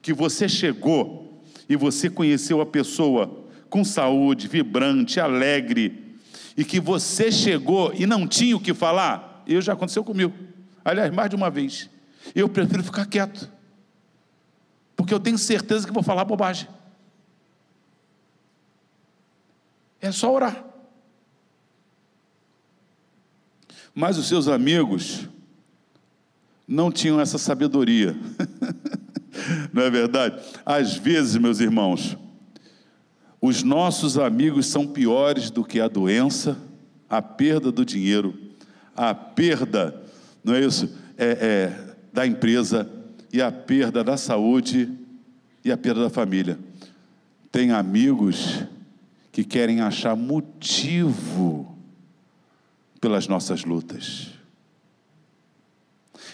[0.02, 6.16] Que você chegou e você conheceu a pessoa com saúde, vibrante, alegre,
[6.56, 9.42] e que você chegou e não tinha o que falar?
[9.46, 10.34] Eu já aconteceu comigo.
[10.84, 11.88] Aliás, mais de uma vez.
[12.34, 13.48] Eu prefiro ficar quieto
[14.98, 16.68] porque eu tenho certeza que vou falar bobagem.
[20.00, 20.64] É só orar.
[23.98, 25.28] Mas os seus amigos
[26.68, 28.14] não tinham essa sabedoria.
[29.74, 30.40] não é verdade?
[30.64, 32.16] Às vezes, meus irmãos,
[33.40, 36.56] os nossos amigos são piores do que a doença,
[37.10, 38.38] a perda do dinheiro,
[38.94, 40.00] a perda,
[40.44, 40.96] não é isso?
[41.16, 42.88] É, é da empresa
[43.32, 44.96] e a perda da saúde
[45.64, 46.56] e a perda da família.
[47.50, 48.62] Tem amigos
[49.32, 51.77] que querem achar motivo
[53.00, 54.28] pelas nossas lutas.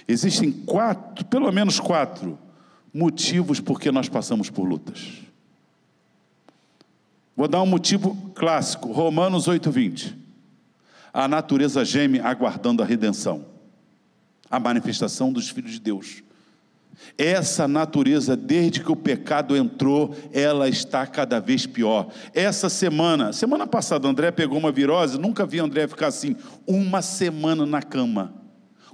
[0.06, 2.38] Existem quatro, pelo menos quatro,
[2.92, 5.24] motivos por que nós passamos por lutas.
[7.36, 10.14] Vou dar um motivo clássico, Romanos 8:20.
[11.12, 13.44] A natureza geme aguardando a redenção,
[14.50, 16.22] a manifestação dos filhos de Deus.
[17.16, 22.08] Essa natureza, desde que o pecado entrou, ela está cada vez pior.
[22.34, 27.64] Essa semana, semana passada, André pegou uma virose, nunca vi André ficar assim, uma semana
[27.66, 28.34] na cama,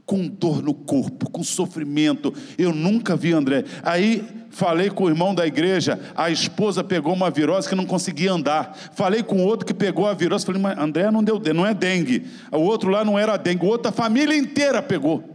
[0.05, 2.35] com dor no corpo, com sofrimento.
[2.59, 3.65] Eu nunca vi André.
[3.83, 8.33] Aí falei com o irmão da igreja, a esposa pegou uma virose que não conseguia
[8.33, 8.77] andar.
[8.93, 12.27] Falei com outro que pegou a virose, falei, mas André não deu, não é dengue.
[12.51, 15.30] O outro lá não era dengue, o outro a família inteira pegou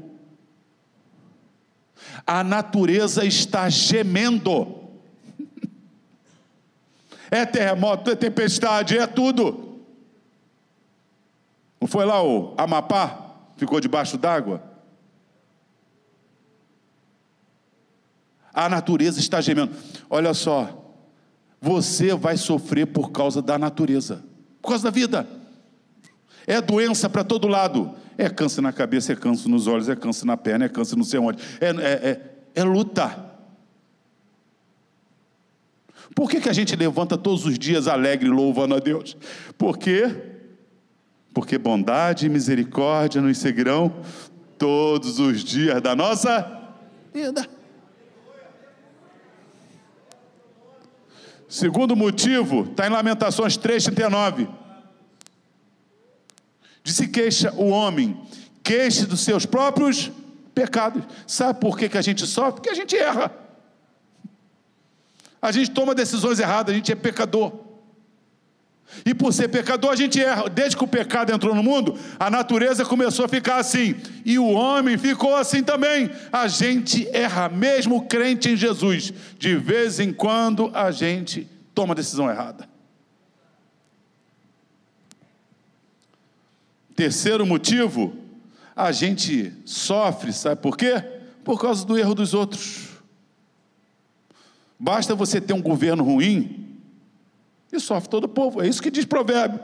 [2.25, 4.83] a natureza está gemendo.
[7.29, 9.79] É terremoto, é tempestade, é tudo.
[11.79, 13.35] Não foi lá o Amapá?
[13.57, 14.61] Ficou debaixo d'água?
[18.53, 19.75] A natureza está gemendo.
[20.09, 20.93] Olha só,
[21.61, 24.23] você vai sofrer por causa da natureza,
[24.61, 25.27] por causa da vida.
[26.47, 27.95] É doença para todo lado.
[28.17, 31.03] É câncer na cabeça, é câncer nos olhos, é câncer na perna, é câncer não
[31.03, 31.43] sei onde.
[31.59, 32.21] É, é, é,
[32.55, 33.33] é luta.
[36.13, 39.17] Por que, que a gente levanta todos os dias alegre, louvando a Deus?
[39.57, 40.09] Por quê?
[41.33, 43.93] Porque bondade e misericórdia nos seguirão
[44.57, 46.71] todos os dias da nossa
[47.13, 47.45] vida.
[51.49, 54.47] Segundo motivo, está em Lamentações 3,39.
[56.85, 58.15] De se queixa o homem,
[58.61, 60.11] queixe dos seus próprios
[60.53, 61.03] pecados.
[61.25, 62.53] Sabe por que, que a gente sofre?
[62.53, 63.33] Porque a gente erra.
[65.41, 67.51] A gente toma decisões erradas, a gente é pecador.
[69.03, 70.47] E por ser pecador, a gente erra.
[70.47, 73.95] Desde que o pecado entrou no mundo, a natureza começou a ficar assim.
[74.23, 76.11] E o homem ficou assim também.
[76.31, 79.11] A gente erra, mesmo crente em Jesus.
[79.39, 82.74] De vez em quando a gente toma decisão errada.
[86.95, 88.15] Terceiro motivo,
[88.75, 91.03] a gente sofre, sabe por quê?
[91.43, 92.89] Por causa do erro dos outros.
[94.79, 96.79] Basta você ter um governo ruim
[97.71, 98.61] e sofre todo o povo.
[98.61, 99.59] É isso que diz provérbio.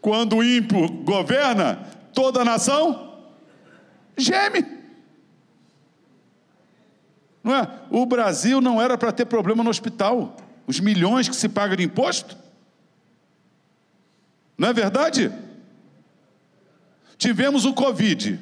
[0.00, 1.76] Quando o ímpio governa,
[2.14, 3.18] toda a nação
[4.16, 4.64] geme.
[7.42, 7.68] Não é?
[7.90, 10.36] O Brasil não era para ter problema no hospital.
[10.66, 12.36] Os milhões que se pagam de imposto.
[14.56, 15.32] Não é verdade?
[17.20, 18.40] Tivemos o Covid.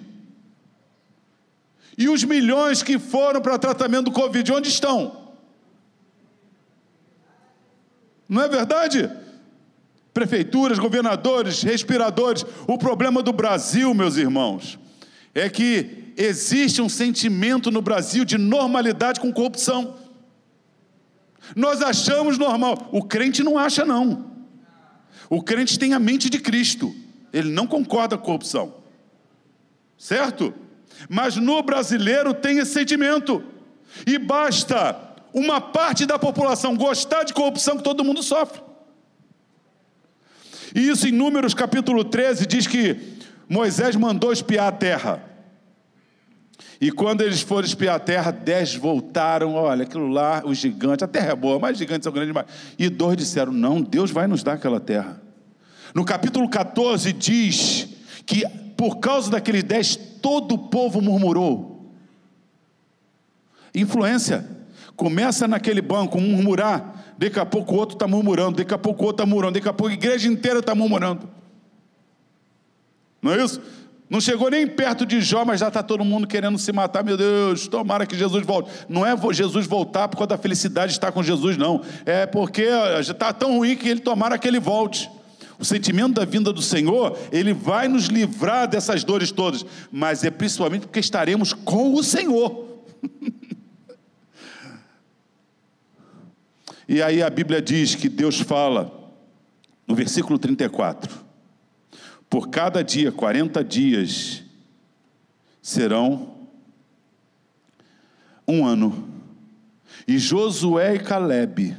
[1.99, 5.35] E os milhões que foram para tratamento do Covid, onde estão?
[8.29, 9.11] Não é verdade?
[10.14, 12.47] Prefeituras, governadores, respiradores.
[12.69, 14.79] O problema do Brasil, meus irmãos,
[15.35, 19.97] é que existe um sentimento no Brasil de normalidade com corrupção.
[21.57, 22.88] Nós achamos normal.
[22.93, 24.31] O crente não acha, não.
[25.29, 26.95] O crente tem a mente de Cristo.
[27.33, 28.75] Ele não concorda com a corrupção.
[29.97, 30.55] Certo?
[31.09, 33.43] Mas no brasileiro tem esse sentimento.
[34.07, 34.97] E basta
[35.33, 38.62] uma parte da população gostar de corrupção que todo mundo sofre.
[40.75, 45.23] E isso em Números capítulo 13 diz que Moisés mandou espiar a terra.
[46.81, 51.09] E quando eles foram espiar a terra, dez voltaram, olha, aquilo lá, os gigantes, a
[51.09, 52.47] terra é boa, mas gigantes são grandes demais.
[52.79, 55.21] E dois disseram, não, Deus vai nos dar aquela terra.
[55.99, 57.89] No capítulo 14 diz
[58.25, 61.93] que por causa daqueles dez, todo o povo murmurou.
[63.75, 64.49] Influência.
[64.95, 69.07] Começa naquele banco, murmurar, daqui a pouco o outro está murmurando, daqui a pouco o
[69.07, 71.29] outro está murmurando, daqui a pouco a igreja inteira está murmurando.
[73.21, 73.61] Não é isso?
[74.09, 77.03] Não chegou nem perto de Jó, mas já está todo mundo querendo se matar.
[77.03, 78.71] Meu Deus, tomara que Jesus volte.
[78.89, 81.83] Não é Jesus voltar por causa da felicidade de estar com Jesus, não.
[82.07, 82.69] É porque
[83.01, 85.18] está tão ruim que ele tomara que ele volte.
[85.59, 90.31] O sentimento da vinda do Senhor, ele vai nos livrar dessas dores todas, mas é
[90.31, 92.79] principalmente porque estaremos com o Senhor.
[96.89, 99.13] e aí a Bíblia diz que Deus fala,
[99.87, 101.27] no versículo 34,
[102.31, 104.45] por cada dia, 40 dias,
[105.61, 106.37] serão
[108.47, 109.09] um ano.
[110.07, 111.77] E Josué e Caleb,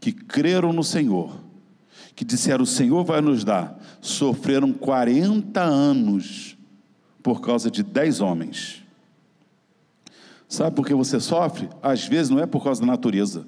[0.00, 1.39] que creram no Senhor,
[2.14, 6.56] que disseram: O Senhor vai nos dar, sofreram 40 anos
[7.22, 8.84] por causa de 10 homens.
[10.48, 11.68] Sabe por que você sofre?
[11.80, 13.46] Às vezes não é por causa da natureza.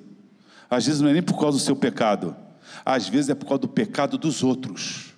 [0.70, 2.36] Às vezes não é nem por causa do seu pecado.
[2.84, 5.12] Às vezes é por causa do pecado dos outros.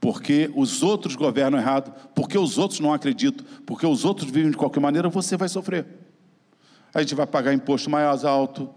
[0.00, 4.56] Porque os outros governam errado, porque os outros não acreditam, porque os outros vivem de
[4.56, 5.86] qualquer maneira, você vai sofrer.
[6.92, 8.68] A gente vai pagar imposto mais alto,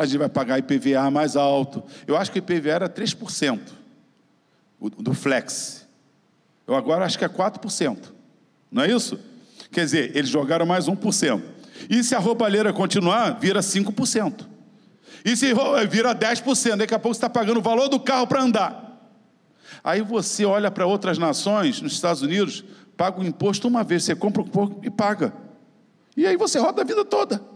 [0.00, 1.82] a gente vai pagar IPVA mais alto.
[2.06, 3.60] Eu acho que o IPVA era 3%,
[4.98, 5.86] do flex.
[6.66, 7.98] Eu agora acho que é 4%.
[8.72, 9.18] Não é isso?
[9.70, 11.42] Quer dizer, eles jogaram mais 1%.
[11.88, 14.46] E se a roubalheira continuar, vira 5%.
[15.22, 15.52] E se
[15.90, 19.10] vira 10%, daqui a pouco você está pagando o valor do carro para andar.
[19.84, 22.64] Aí você olha para outras nações, nos Estados Unidos,
[22.96, 25.32] paga o imposto uma vez, você compra um pouco e paga.
[26.16, 27.49] E aí você roda a vida toda.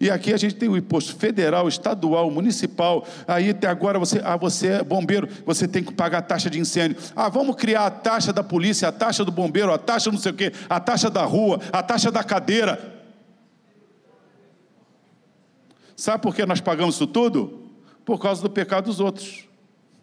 [0.00, 3.06] E aqui a gente tem o imposto federal, estadual, municipal.
[3.26, 6.58] Aí até agora você, ah, você é bombeiro, você tem que pagar a taxa de
[6.58, 6.96] incêndio.
[7.14, 10.32] Ah, vamos criar a taxa da polícia, a taxa do bombeiro, a taxa não sei
[10.32, 12.94] o quê, a taxa da rua, a taxa da cadeira.
[15.96, 17.70] Sabe por que nós pagamos isso tudo?
[18.04, 19.44] Por causa do pecado dos outros.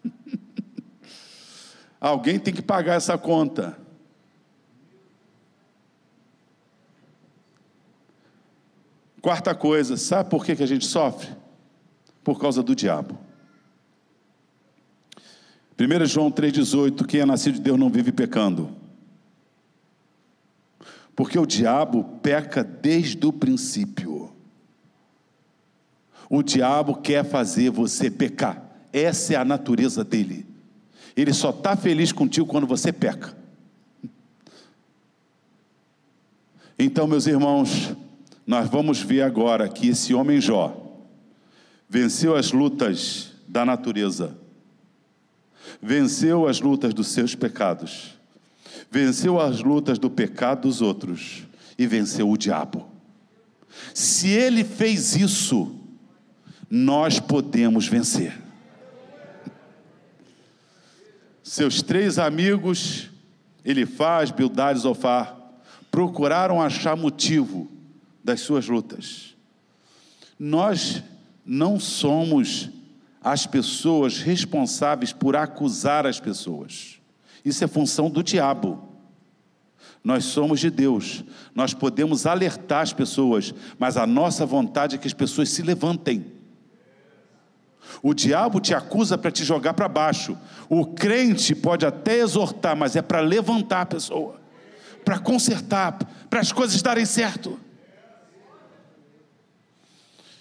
[2.00, 3.83] Alguém tem que pagar essa conta.
[9.24, 11.30] Quarta coisa, sabe por que, que a gente sofre?
[12.22, 13.18] Por causa do diabo.
[15.80, 18.76] 1 João 3,18: Quem é nascido de Deus não vive pecando.
[21.16, 24.30] Porque o diabo peca desde o princípio.
[26.28, 28.62] O diabo quer fazer você pecar.
[28.92, 30.46] Essa é a natureza dele.
[31.16, 33.34] Ele só está feliz contigo quando você peca.
[36.78, 37.96] Então, meus irmãos,
[38.46, 40.80] nós vamos ver agora que esse homem Jó
[41.88, 44.36] venceu as lutas da natureza,
[45.80, 48.18] venceu as lutas dos seus pecados,
[48.90, 51.44] venceu as lutas do pecado dos outros
[51.78, 52.88] e venceu o diabo.
[53.92, 55.74] Se ele fez isso,
[56.70, 58.40] nós podemos vencer.
[61.42, 63.10] Seus três amigos,
[63.64, 65.36] Elifaz, Bildad e Zofar,
[65.90, 67.73] procuraram achar motivo
[68.24, 69.36] das suas lutas.
[70.38, 71.02] Nós
[71.44, 72.70] não somos
[73.22, 77.00] as pessoas responsáveis por acusar as pessoas.
[77.44, 78.88] Isso é função do diabo.
[80.02, 81.22] Nós somos de Deus.
[81.54, 86.32] Nós podemos alertar as pessoas, mas a nossa vontade é que as pessoas se levantem.
[88.02, 90.36] O diabo te acusa para te jogar para baixo.
[90.68, 94.40] O crente pode até exortar, mas é para levantar a pessoa,
[95.04, 95.98] para consertar,
[96.28, 97.58] para as coisas darem certo.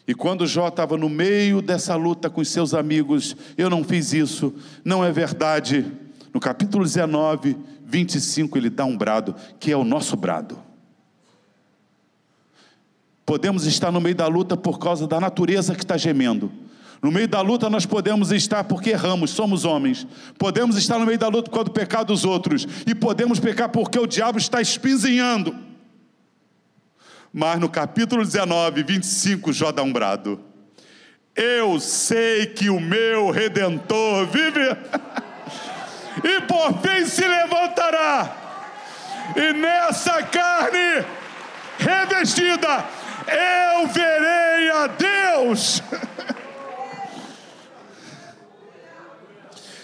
[0.08, 4.12] E quando Jó estava no meio dessa luta com os seus amigos, eu não fiz
[4.14, 5.86] isso, não é verdade.
[6.34, 10.58] No capítulo 19, 25, ele dá um brado, que é o nosso brado.
[13.26, 16.52] Podemos estar no meio da luta por causa da natureza que está gemendo.
[17.02, 20.06] No meio da luta nós podemos estar porque erramos, somos homens.
[20.38, 22.68] Podemos estar no meio da luta por causa do pecado dos outros.
[22.86, 25.73] E podemos pecar porque o diabo está espinzinhando.
[27.36, 30.40] Mas no capítulo 19, 25, Jó dá um brado.
[31.36, 34.62] Eu sei que o meu redentor vive
[36.24, 38.38] e por fim se levantará.
[39.36, 41.04] E nessa carne
[41.80, 42.86] revestida
[43.28, 45.82] eu verei a Deus.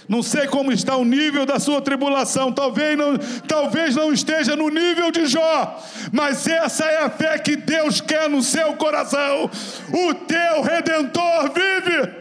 [0.10, 3.16] Não sei como está o nível da sua tribulação, talvez não,
[3.48, 5.80] talvez não esteja no nível de Jó,
[6.12, 9.48] mas essa é a fé que Deus quer no seu coração.
[9.94, 12.12] O teu redentor vive.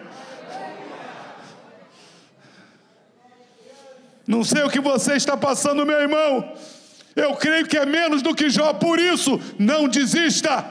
[4.26, 6.53] Não sei o que você está passando, meu irmão.
[7.16, 10.62] Eu creio que é menos do que Jó, por isso, não desista.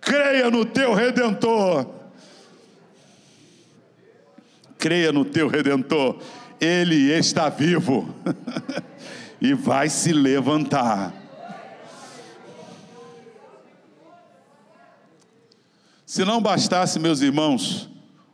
[0.00, 1.93] Creia no teu redentor
[4.84, 6.18] creia no teu redentor,
[6.60, 8.14] ele está vivo
[9.40, 11.10] e vai se levantar.
[16.04, 17.88] Se não bastasse, meus irmãos,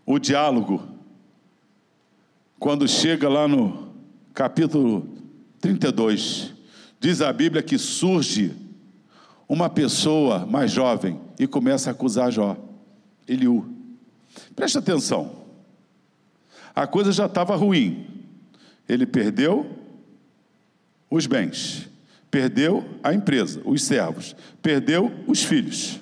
[0.04, 0.82] o diálogo,
[2.58, 3.94] quando chega lá no
[4.34, 5.08] capítulo
[5.60, 6.52] 32,
[6.98, 8.56] diz a Bíblia que surge
[9.48, 12.56] uma pessoa mais jovem e começa a acusar Jó,
[13.28, 13.72] Eliú.
[14.56, 15.38] Presta atenção
[16.74, 18.06] a coisa já estava ruim.
[18.88, 19.66] Ele perdeu
[21.10, 21.88] os bens,
[22.30, 26.00] perdeu a empresa, os servos, perdeu os filhos,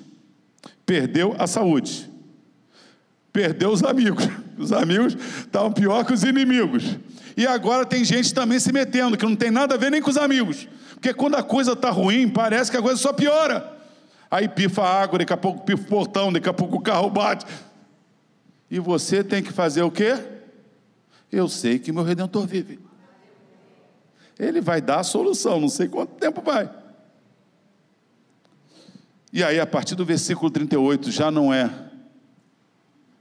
[0.85, 2.09] perdeu a saúde,
[3.31, 4.27] perdeu os amigos.
[4.59, 6.97] Os amigos estavam pior que os inimigos.
[7.37, 10.09] E agora tem gente também se metendo, que não tem nada a ver nem com
[10.09, 10.67] os amigos.
[10.95, 13.79] Porque quando a coisa está ruim, parece que a coisa só piora.
[14.29, 17.09] Aí pifa a água, daqui a pouco pifa o portão, daqui a pouco o carro
[17.09, 17.45] bate.
[18.69, 20.13] E você tem que fazer o quê?
[21.31, 22.79] Eu sei que meu redentor vive.
[24.37, 26.69] Ele vai dar a solução, não sei quanto tempo vai.
[29.31, 31.69] E aí, a partir do versículo 38, já não é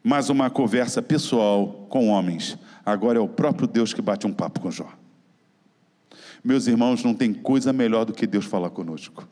[0.02, 2.56] mais uma conversa pessoal com homens.
[2.84, 4.88] Agora é o próprio Deus que bate um papo com Jó.
[6.42, 9.28] Meus irmãos, não tem coisa melhor do que Deus falar conosco.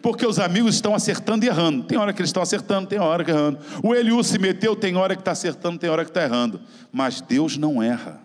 [0.00, 1.84] Porque os amigos estão acertando e errando.
[1.84, 3.58] Tem hora que eles estão acertando, tem hora que errando.
[3.82, 6.60] O Eliú se meteu, tem hora que está acertando, tem hora que está errando.
[6.92, 8.20] Mas Deus não erra.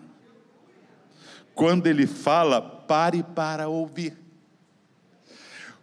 [1.54, 4.16] Quando Ele fala, pare para ouvir.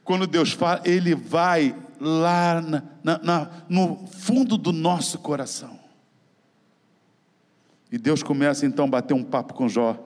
[0.03, 5.79] Quando Deus fala, Ele vai lá na, na, na, no fundo do nosso coração.
[7.91, 9.97] E Deus começa então a bater um papo com Jó.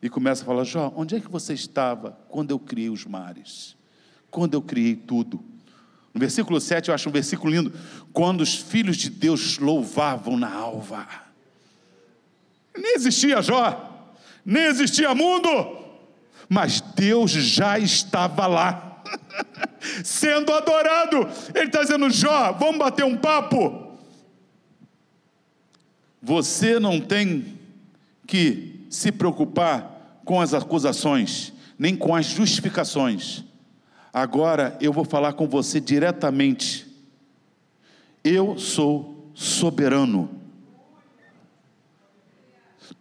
[0.00, 3.76] E começa a falar: Jó, onde é que você estava quando eu criei os mares?
[4.34, 5.38] Quando eu criei tudo?
[6.12, 7.72] No versículo 7 eu acho um versículo lindo.
[8.12, 11.06] Quando os filhos de Deus louvavam na alva.
[12.76, 14.10] Nem existia Jó,
[14.44, 15.48] nem existia mundo,
[16.48, 19.04] mas Deus já estava lá,
[20.02, 21.28] sendo adorado.
[21.54, 23.96] Ele está dizendo: Jó, vamos bater um papo.
[26.20, 27.56] Você não tem
[28.26, 33.44] que se preocupar com as acusações, nem com as justificações.
[34.14, 36.86] Agora eu vou falar com você diretamente.
[38.22, 40.30] Eu sou soberano.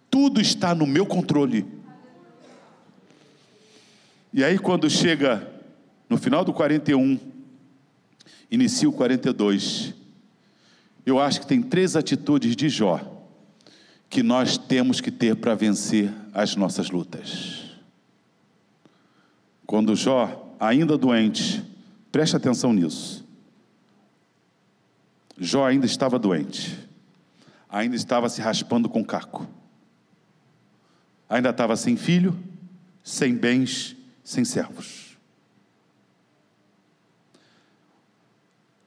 [0.09, 1.67] Tudo está no meu controle.
[4.33, 5.47] E aí, quando chega
[6.09, 7.19] no final do 41,
[8.49, 9.93] inicia o 42,
[11.05, 12.99] eu acho que tem três atitudes de Jó
[14.09, 17.65] que nós temos que ter para vencer as nossas lutas.
[19.67, 21.63] Quando Jó, ainda doente,
[22.11, 23.25] preste atenção nisso.
[25.37, 26.77] Jó ainda estava doente,
[27.69, 29.47] ainda estava se raspando com caco,
[31.27, 32.37] ainda estava sem filho,
[33.03, 35.17] sem bens, sem servos.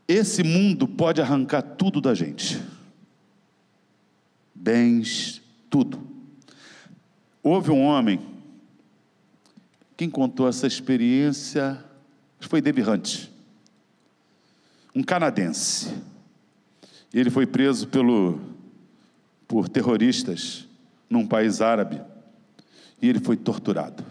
[0.08, 2.62] Esse mundo pode arrancar tudo da gente
[4.66, 6.04] bens, tudo.
[7.40, 8.18] Houve um homem,
[9.96, 11.82] quem contou essa experiência
[12.38, 13.28] foi David Hunt,
[14.94, 15.92] um canadense.
[17.12, 18.38] Ele foi preso pelo,
[19.48, 20.66] por terroristas
[21.08, 22.00] num país árabe
[23.00, 24.04] e ele foi torturado.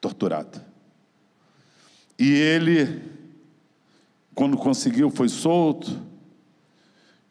[0.00, 0.60] Torturado.
[2.18, 3.02] E ele,
[4.34, 6.00] quando conseguiu, foi solto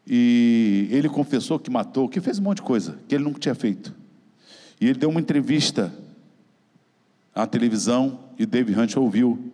[0.05, 3.55] e ele confessou que matou, que fez um monte de coisa que ele nunca tinha
[3.55, 3.95] feito.
[4.79, 5.93] E ele deu uma entrevista
[7.33, 9.51] à televisão e David Hunt ouviu.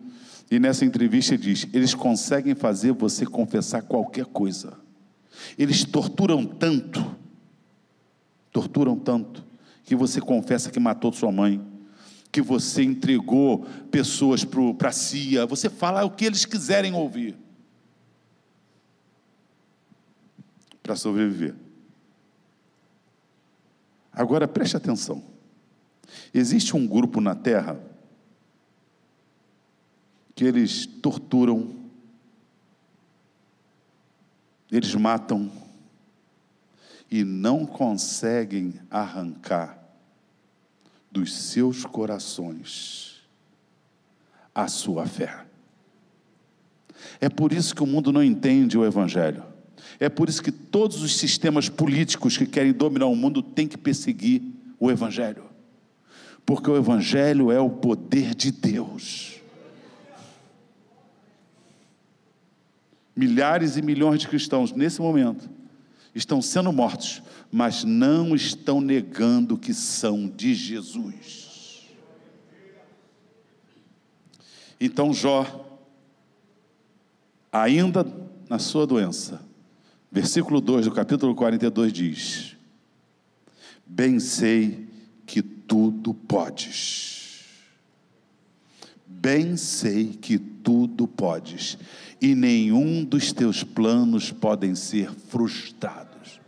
[0.50, 4.78] E nessa entrevista ele diz: eles conseguem fazer você confessar qualquer coisa.
[5.58, 7.16] Eles torturam tanto,
[8.52, 9.44] torturam tanto,
[9.84, 11.60] que você confessa que matou sua mãe,
[12.32, 17.36] que você entregou pessoas para a CIA, você fala o que eles quiserem ouvir.
[20.88, 21.54] para sobreviver.
[24.10, 25.22] Agora preste atenção.
[26.32, 27.80] Existe um grupo na Terra
[30.34, 31.74] que eles torturam,
[34.70, 35.50] eles matam
[37.10, 39.82] e não conseguem arrancar
[41.10, 43.22] dos seus corações
[44.54, 45.44] a sua fé.
[47.20, 49.42] É por isso que o mundo não entende o Evangelho.
[49.98, 53.78] É por isso que todos os sistemas políticos que querem dominar o mundo têm que
[53.78, 54.42] perseguir
[54.78, 55.47] o Evangelho.
[56.48, 59.34] Porque o Evangelho é o poder de Deus.
[63.14, 65.46] Milhares e milhões de cristãos, nesse momento,
[66.14, 67.22] estão sendo mortos,
[67.52, 71.86] mas não estão negando que são de Jesus.
[74.80, 75.78] Então Jó,
[77.52, 78.06] ainda
[78.48, 79.46] na sua doença,
[80.10, 82.56] Versículo 2 do capítulo 42 diz:
[83.84, 84.87] Bem sei
[85.68, 87.44] tudo podes.
[89.06, 91.78] Bem sei que tudo podes,
[92.20, 96.40] e nenhum dos teus planos podem ser frustrados.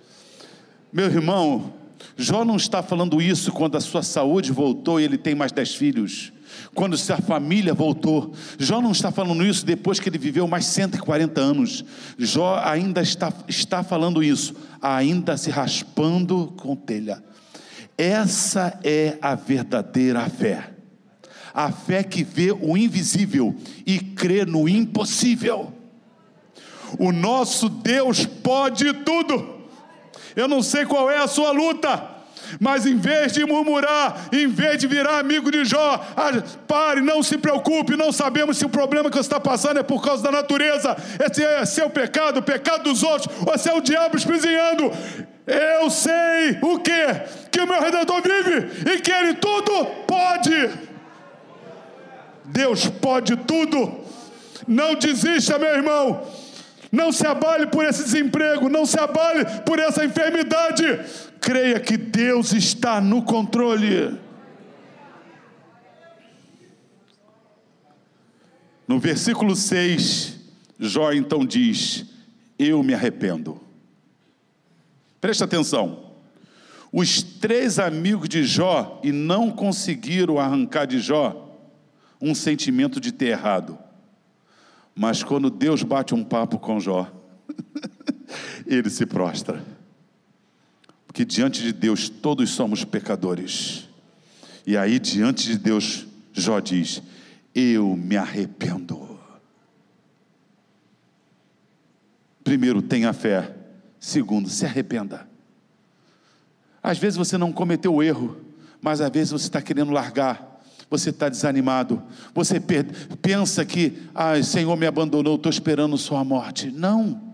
[0.92, 1.74] Meu irmão,
[2.16, 5.74] Jó não está falando isso quando a sua saúde voltou e ele tem mais dez
[5.74, 6.32] filhos
[6.74, 8.32] quando sua família voltou.
[8.58, 11.84] Jó não está falando isso depois que ele viveu mais 140 anos.
[12.18, 17.22] Jó ainda está, está falando isso, ainda se raspando com telha.
[18.01, 20.70] Essa é a verdadeira fé.
[21.53, 23.55] A fé que vê o invisível
[23.86, 25.70] e crê no impossível.
[26.98, 29.66] O nosso Deus pode tudo.
[30.34, 32.03] Eu não sei qual é a sua luta,
[32.59, 37.22] mas em vez de murmurar, em vez de virar amigo de Jó, ah, pare, não
[37.22, 40.30] se preocupe, não sabemos se o problema que você está passando é por causa da
[40.30, 40.96] natureza,
[41.34, 44.90] se é seu pecado, o pecado dos outros, ou se é o diabo espizinhando.
[45.51, 47.48] Eu sei o que?
[47.51, 50.70] Que o meu redentor vive e que ele tudo pode.
[52.44, 54.05] Deus pode tudo.
[54.68, 56.24] Não desista, meu irmão.
[56.92, 60.84] Não se abale por esse desemprego, não se abale por essa enfermidade.
[61.40, 64.18] Creia que Deus está no controle.
[68.86, 70.36] No versículo 6,
[70.78, 72.07] Jó então diz:
[72.59, 73.69] Eu me arrependo.
[75.20, 76.10] Preste atenção.
[76.92, 81.46] Os três amigos de Jó e não conseguiram arrancar de Jó
[82.20, 83.78] um sentimento de ter errado.
[84.94, 87.10] Mas quando Deus bate um papo com Jó,
[88.66, 89.64] ele se prostra.
[91.06, 93.88] Porque diante de Deus todos somos pecadores.
[94.66, 97.02] E aí, diante de Deus, Jó diz:
[97.54, 99.18] Eu me arrependo.
[102.44, 103.59] Primeiro, tenha fé.
[104.01, 105.28] Segundo, se arrependa.
[106.82, 108.40] Às vezes você não cometeu erro,
[108.80, 110.51] mas às vezes você está querendo largar
[110.90, 112.03] você está desanimado,
[112.34, 112.61] você
[113.22, 116.68] pensa que, ah, Senhor me abandonou, estou esperando sua morte.
[116.68, 117.32] Não,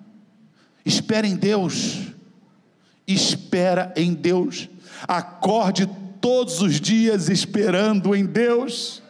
[0.84, 2.08] espera em Deus,
[3.06, 4.68] espera em Deus,
[5.08, 5.88] acorde
[6.20, 9.02] todos os dias esperando em Deus.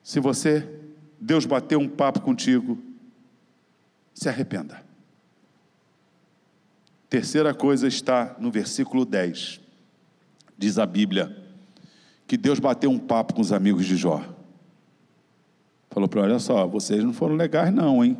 [0.00, 0.79] Se você,
[1.20, 2.78] Deus bateu um papo contigo,
[4.14, 4.82] se arrependa.
[7.10, 9.60] Terceira coisa está no versículo 10.
[10.56, 11.36] Diz a Bíblia
[12.26, 14.24] que Deus bateu um papo com os amigos de Jó.
[15.90, 18.16] Falou para olha só, vocês não foram legais não, hein?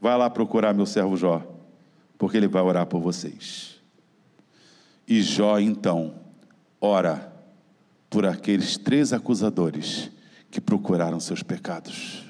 [0.00, 1.46] Vai lá procurar meu servo Jó,
[2.18, 3.80] porque ele vai orar por vocês.
[5.06, 6.16] E Jó então
[6.80, 7.32] ora
[8.10, 10.10] por aqueles três acusadores
[10.50, 12.24] que procuraram seus pecados.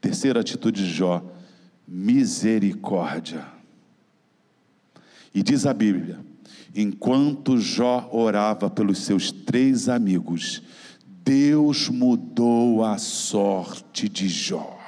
[0.00, 1.22] Terceira atitude de Jó,
[1.86, 3.46] misericórdia.
[5.34, 6.18] E diz a Bíblia:
[6.74, 10.62] enquanto Jó orava pelos seus três amigos,
[11.06, 14.78] Deus mudou a sorte de Jó.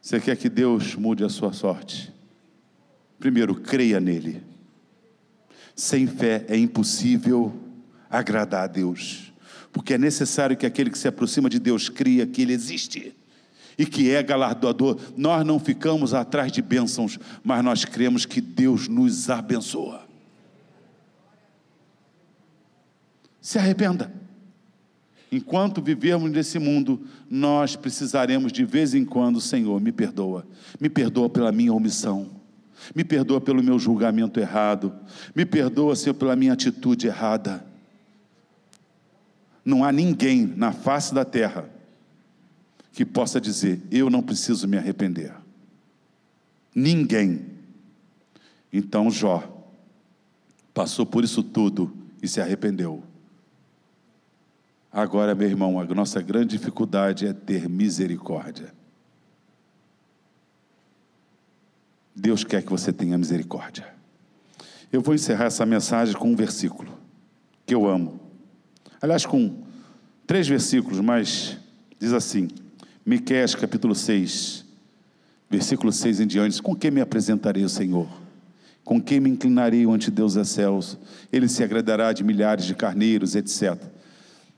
[0.00, 2.12] Você quer que Deus mude a sua sorte?
[3.18, 4.40] Primeiro, creia nele.
[5.76, 7.54] Sem fé é impossível
[8.08, 9.30] agradar a Deus,
[9.70, 13.14] porque é necessário que aquele que se aproxima de Deus cria que Ele existe
[13.76, 14.98] e que é galardoador.
[15.18, 20.06] Nós não ficamos atrás de bênçãos, mas nós cremos que Deus nos abençoa.
[23.38, 24.10] Se arrependa.
[25.30, 30.46] Enquanto vivermos nesse mundo, nós precisaremos de vez em quando, Senhor, me perdoa.
[30.80, 32.35] Me perdoa pela minha omissão.
[32.94, 34.92] Me perdoa pelo meu julgamento errado.
[35.34, 37.64] Me perdoa, Senhor, pela minha atitude errada.
[39.64, 41.68] Não há ninguém na face da terra
[42.92, 45.34] que possa dizer: Eu não preciso me arrepender.
[46.74, 47.46] Ninguém.
[48.72, 49.52] Então Jó
[50.72, 51.90] passou por isso tudo
[52.22, 53.02] e se arrependeu.
[54.92, 58.72] Agora, meu irmão, a nossa grande dificuldade é ter misericórdia.
[62.16, 63.86] Deus quer que você tenha misericórdia.
[64.90, 66.96] Eu vou encerrar essa mensagem com um versículo
[67.66, 68.18] que eu amo.
[69.02, 69.62] Aliás, com
[70.26, 71.58] três versículos, mas
[72.00, 72.48] diz assim:
[73.04, 74.64] Miqueias capítulo 6,
[75.50, 78.08] versículo 6 em diante, com quem me apresentarei o Senhor?
[78.82, 80.96] Com quem me inclinarei ante Deus dos céus?
[81.30, 83.76] Ele se agradará de milhares de carneiros, etc.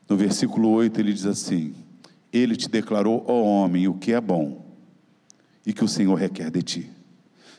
[0.09, 1.75] No versículo 8 ele diz assim:
[2.33, 4.65] Ele te declarou, ó homem, o que é bom
[5.67, 6.91] e que o Senhor requer de ti,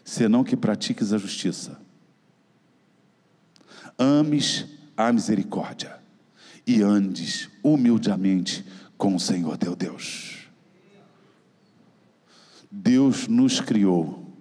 [0.10, 1.80] senão que pratiques a justiça,
[3.96, 4.66] ames
[4.98, 6.00] a misericórdia
[6.66, 8.66] e andes humildemente
[8.98, 10.50] com o Senhor teu Deus.
[12.72, 14.34] Deus nos criou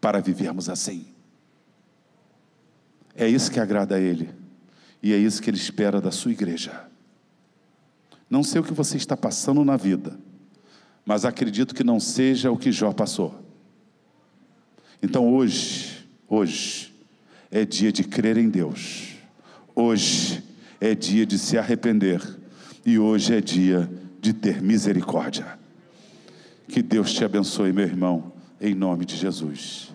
[0.00, 1.04] para vivermos assim.
[3.16, 4.30] É isso que agrada a Ele,
[5.02, 6.88] e é isso que Ele espera da sua igreja.
[8.30, 10.16] Não sei o que você está passando na vida,
[11.04, 13.41] mas acredito que não seja o que Jó passou.
[15.02, 16.94] Então hoje, hoje,
[17.50, 19.16] é dia de crer em Deus,
[19.74, 20.42] hoje
[20.80, 22.22] é dia de se arrepender,
[22.86, 23.90] e hoje é dia
[24.20, 25.58] de ter misericórdia.
[26.68, 29.92] Que Deus te abençoe, meu irmão, em nome de Jesus.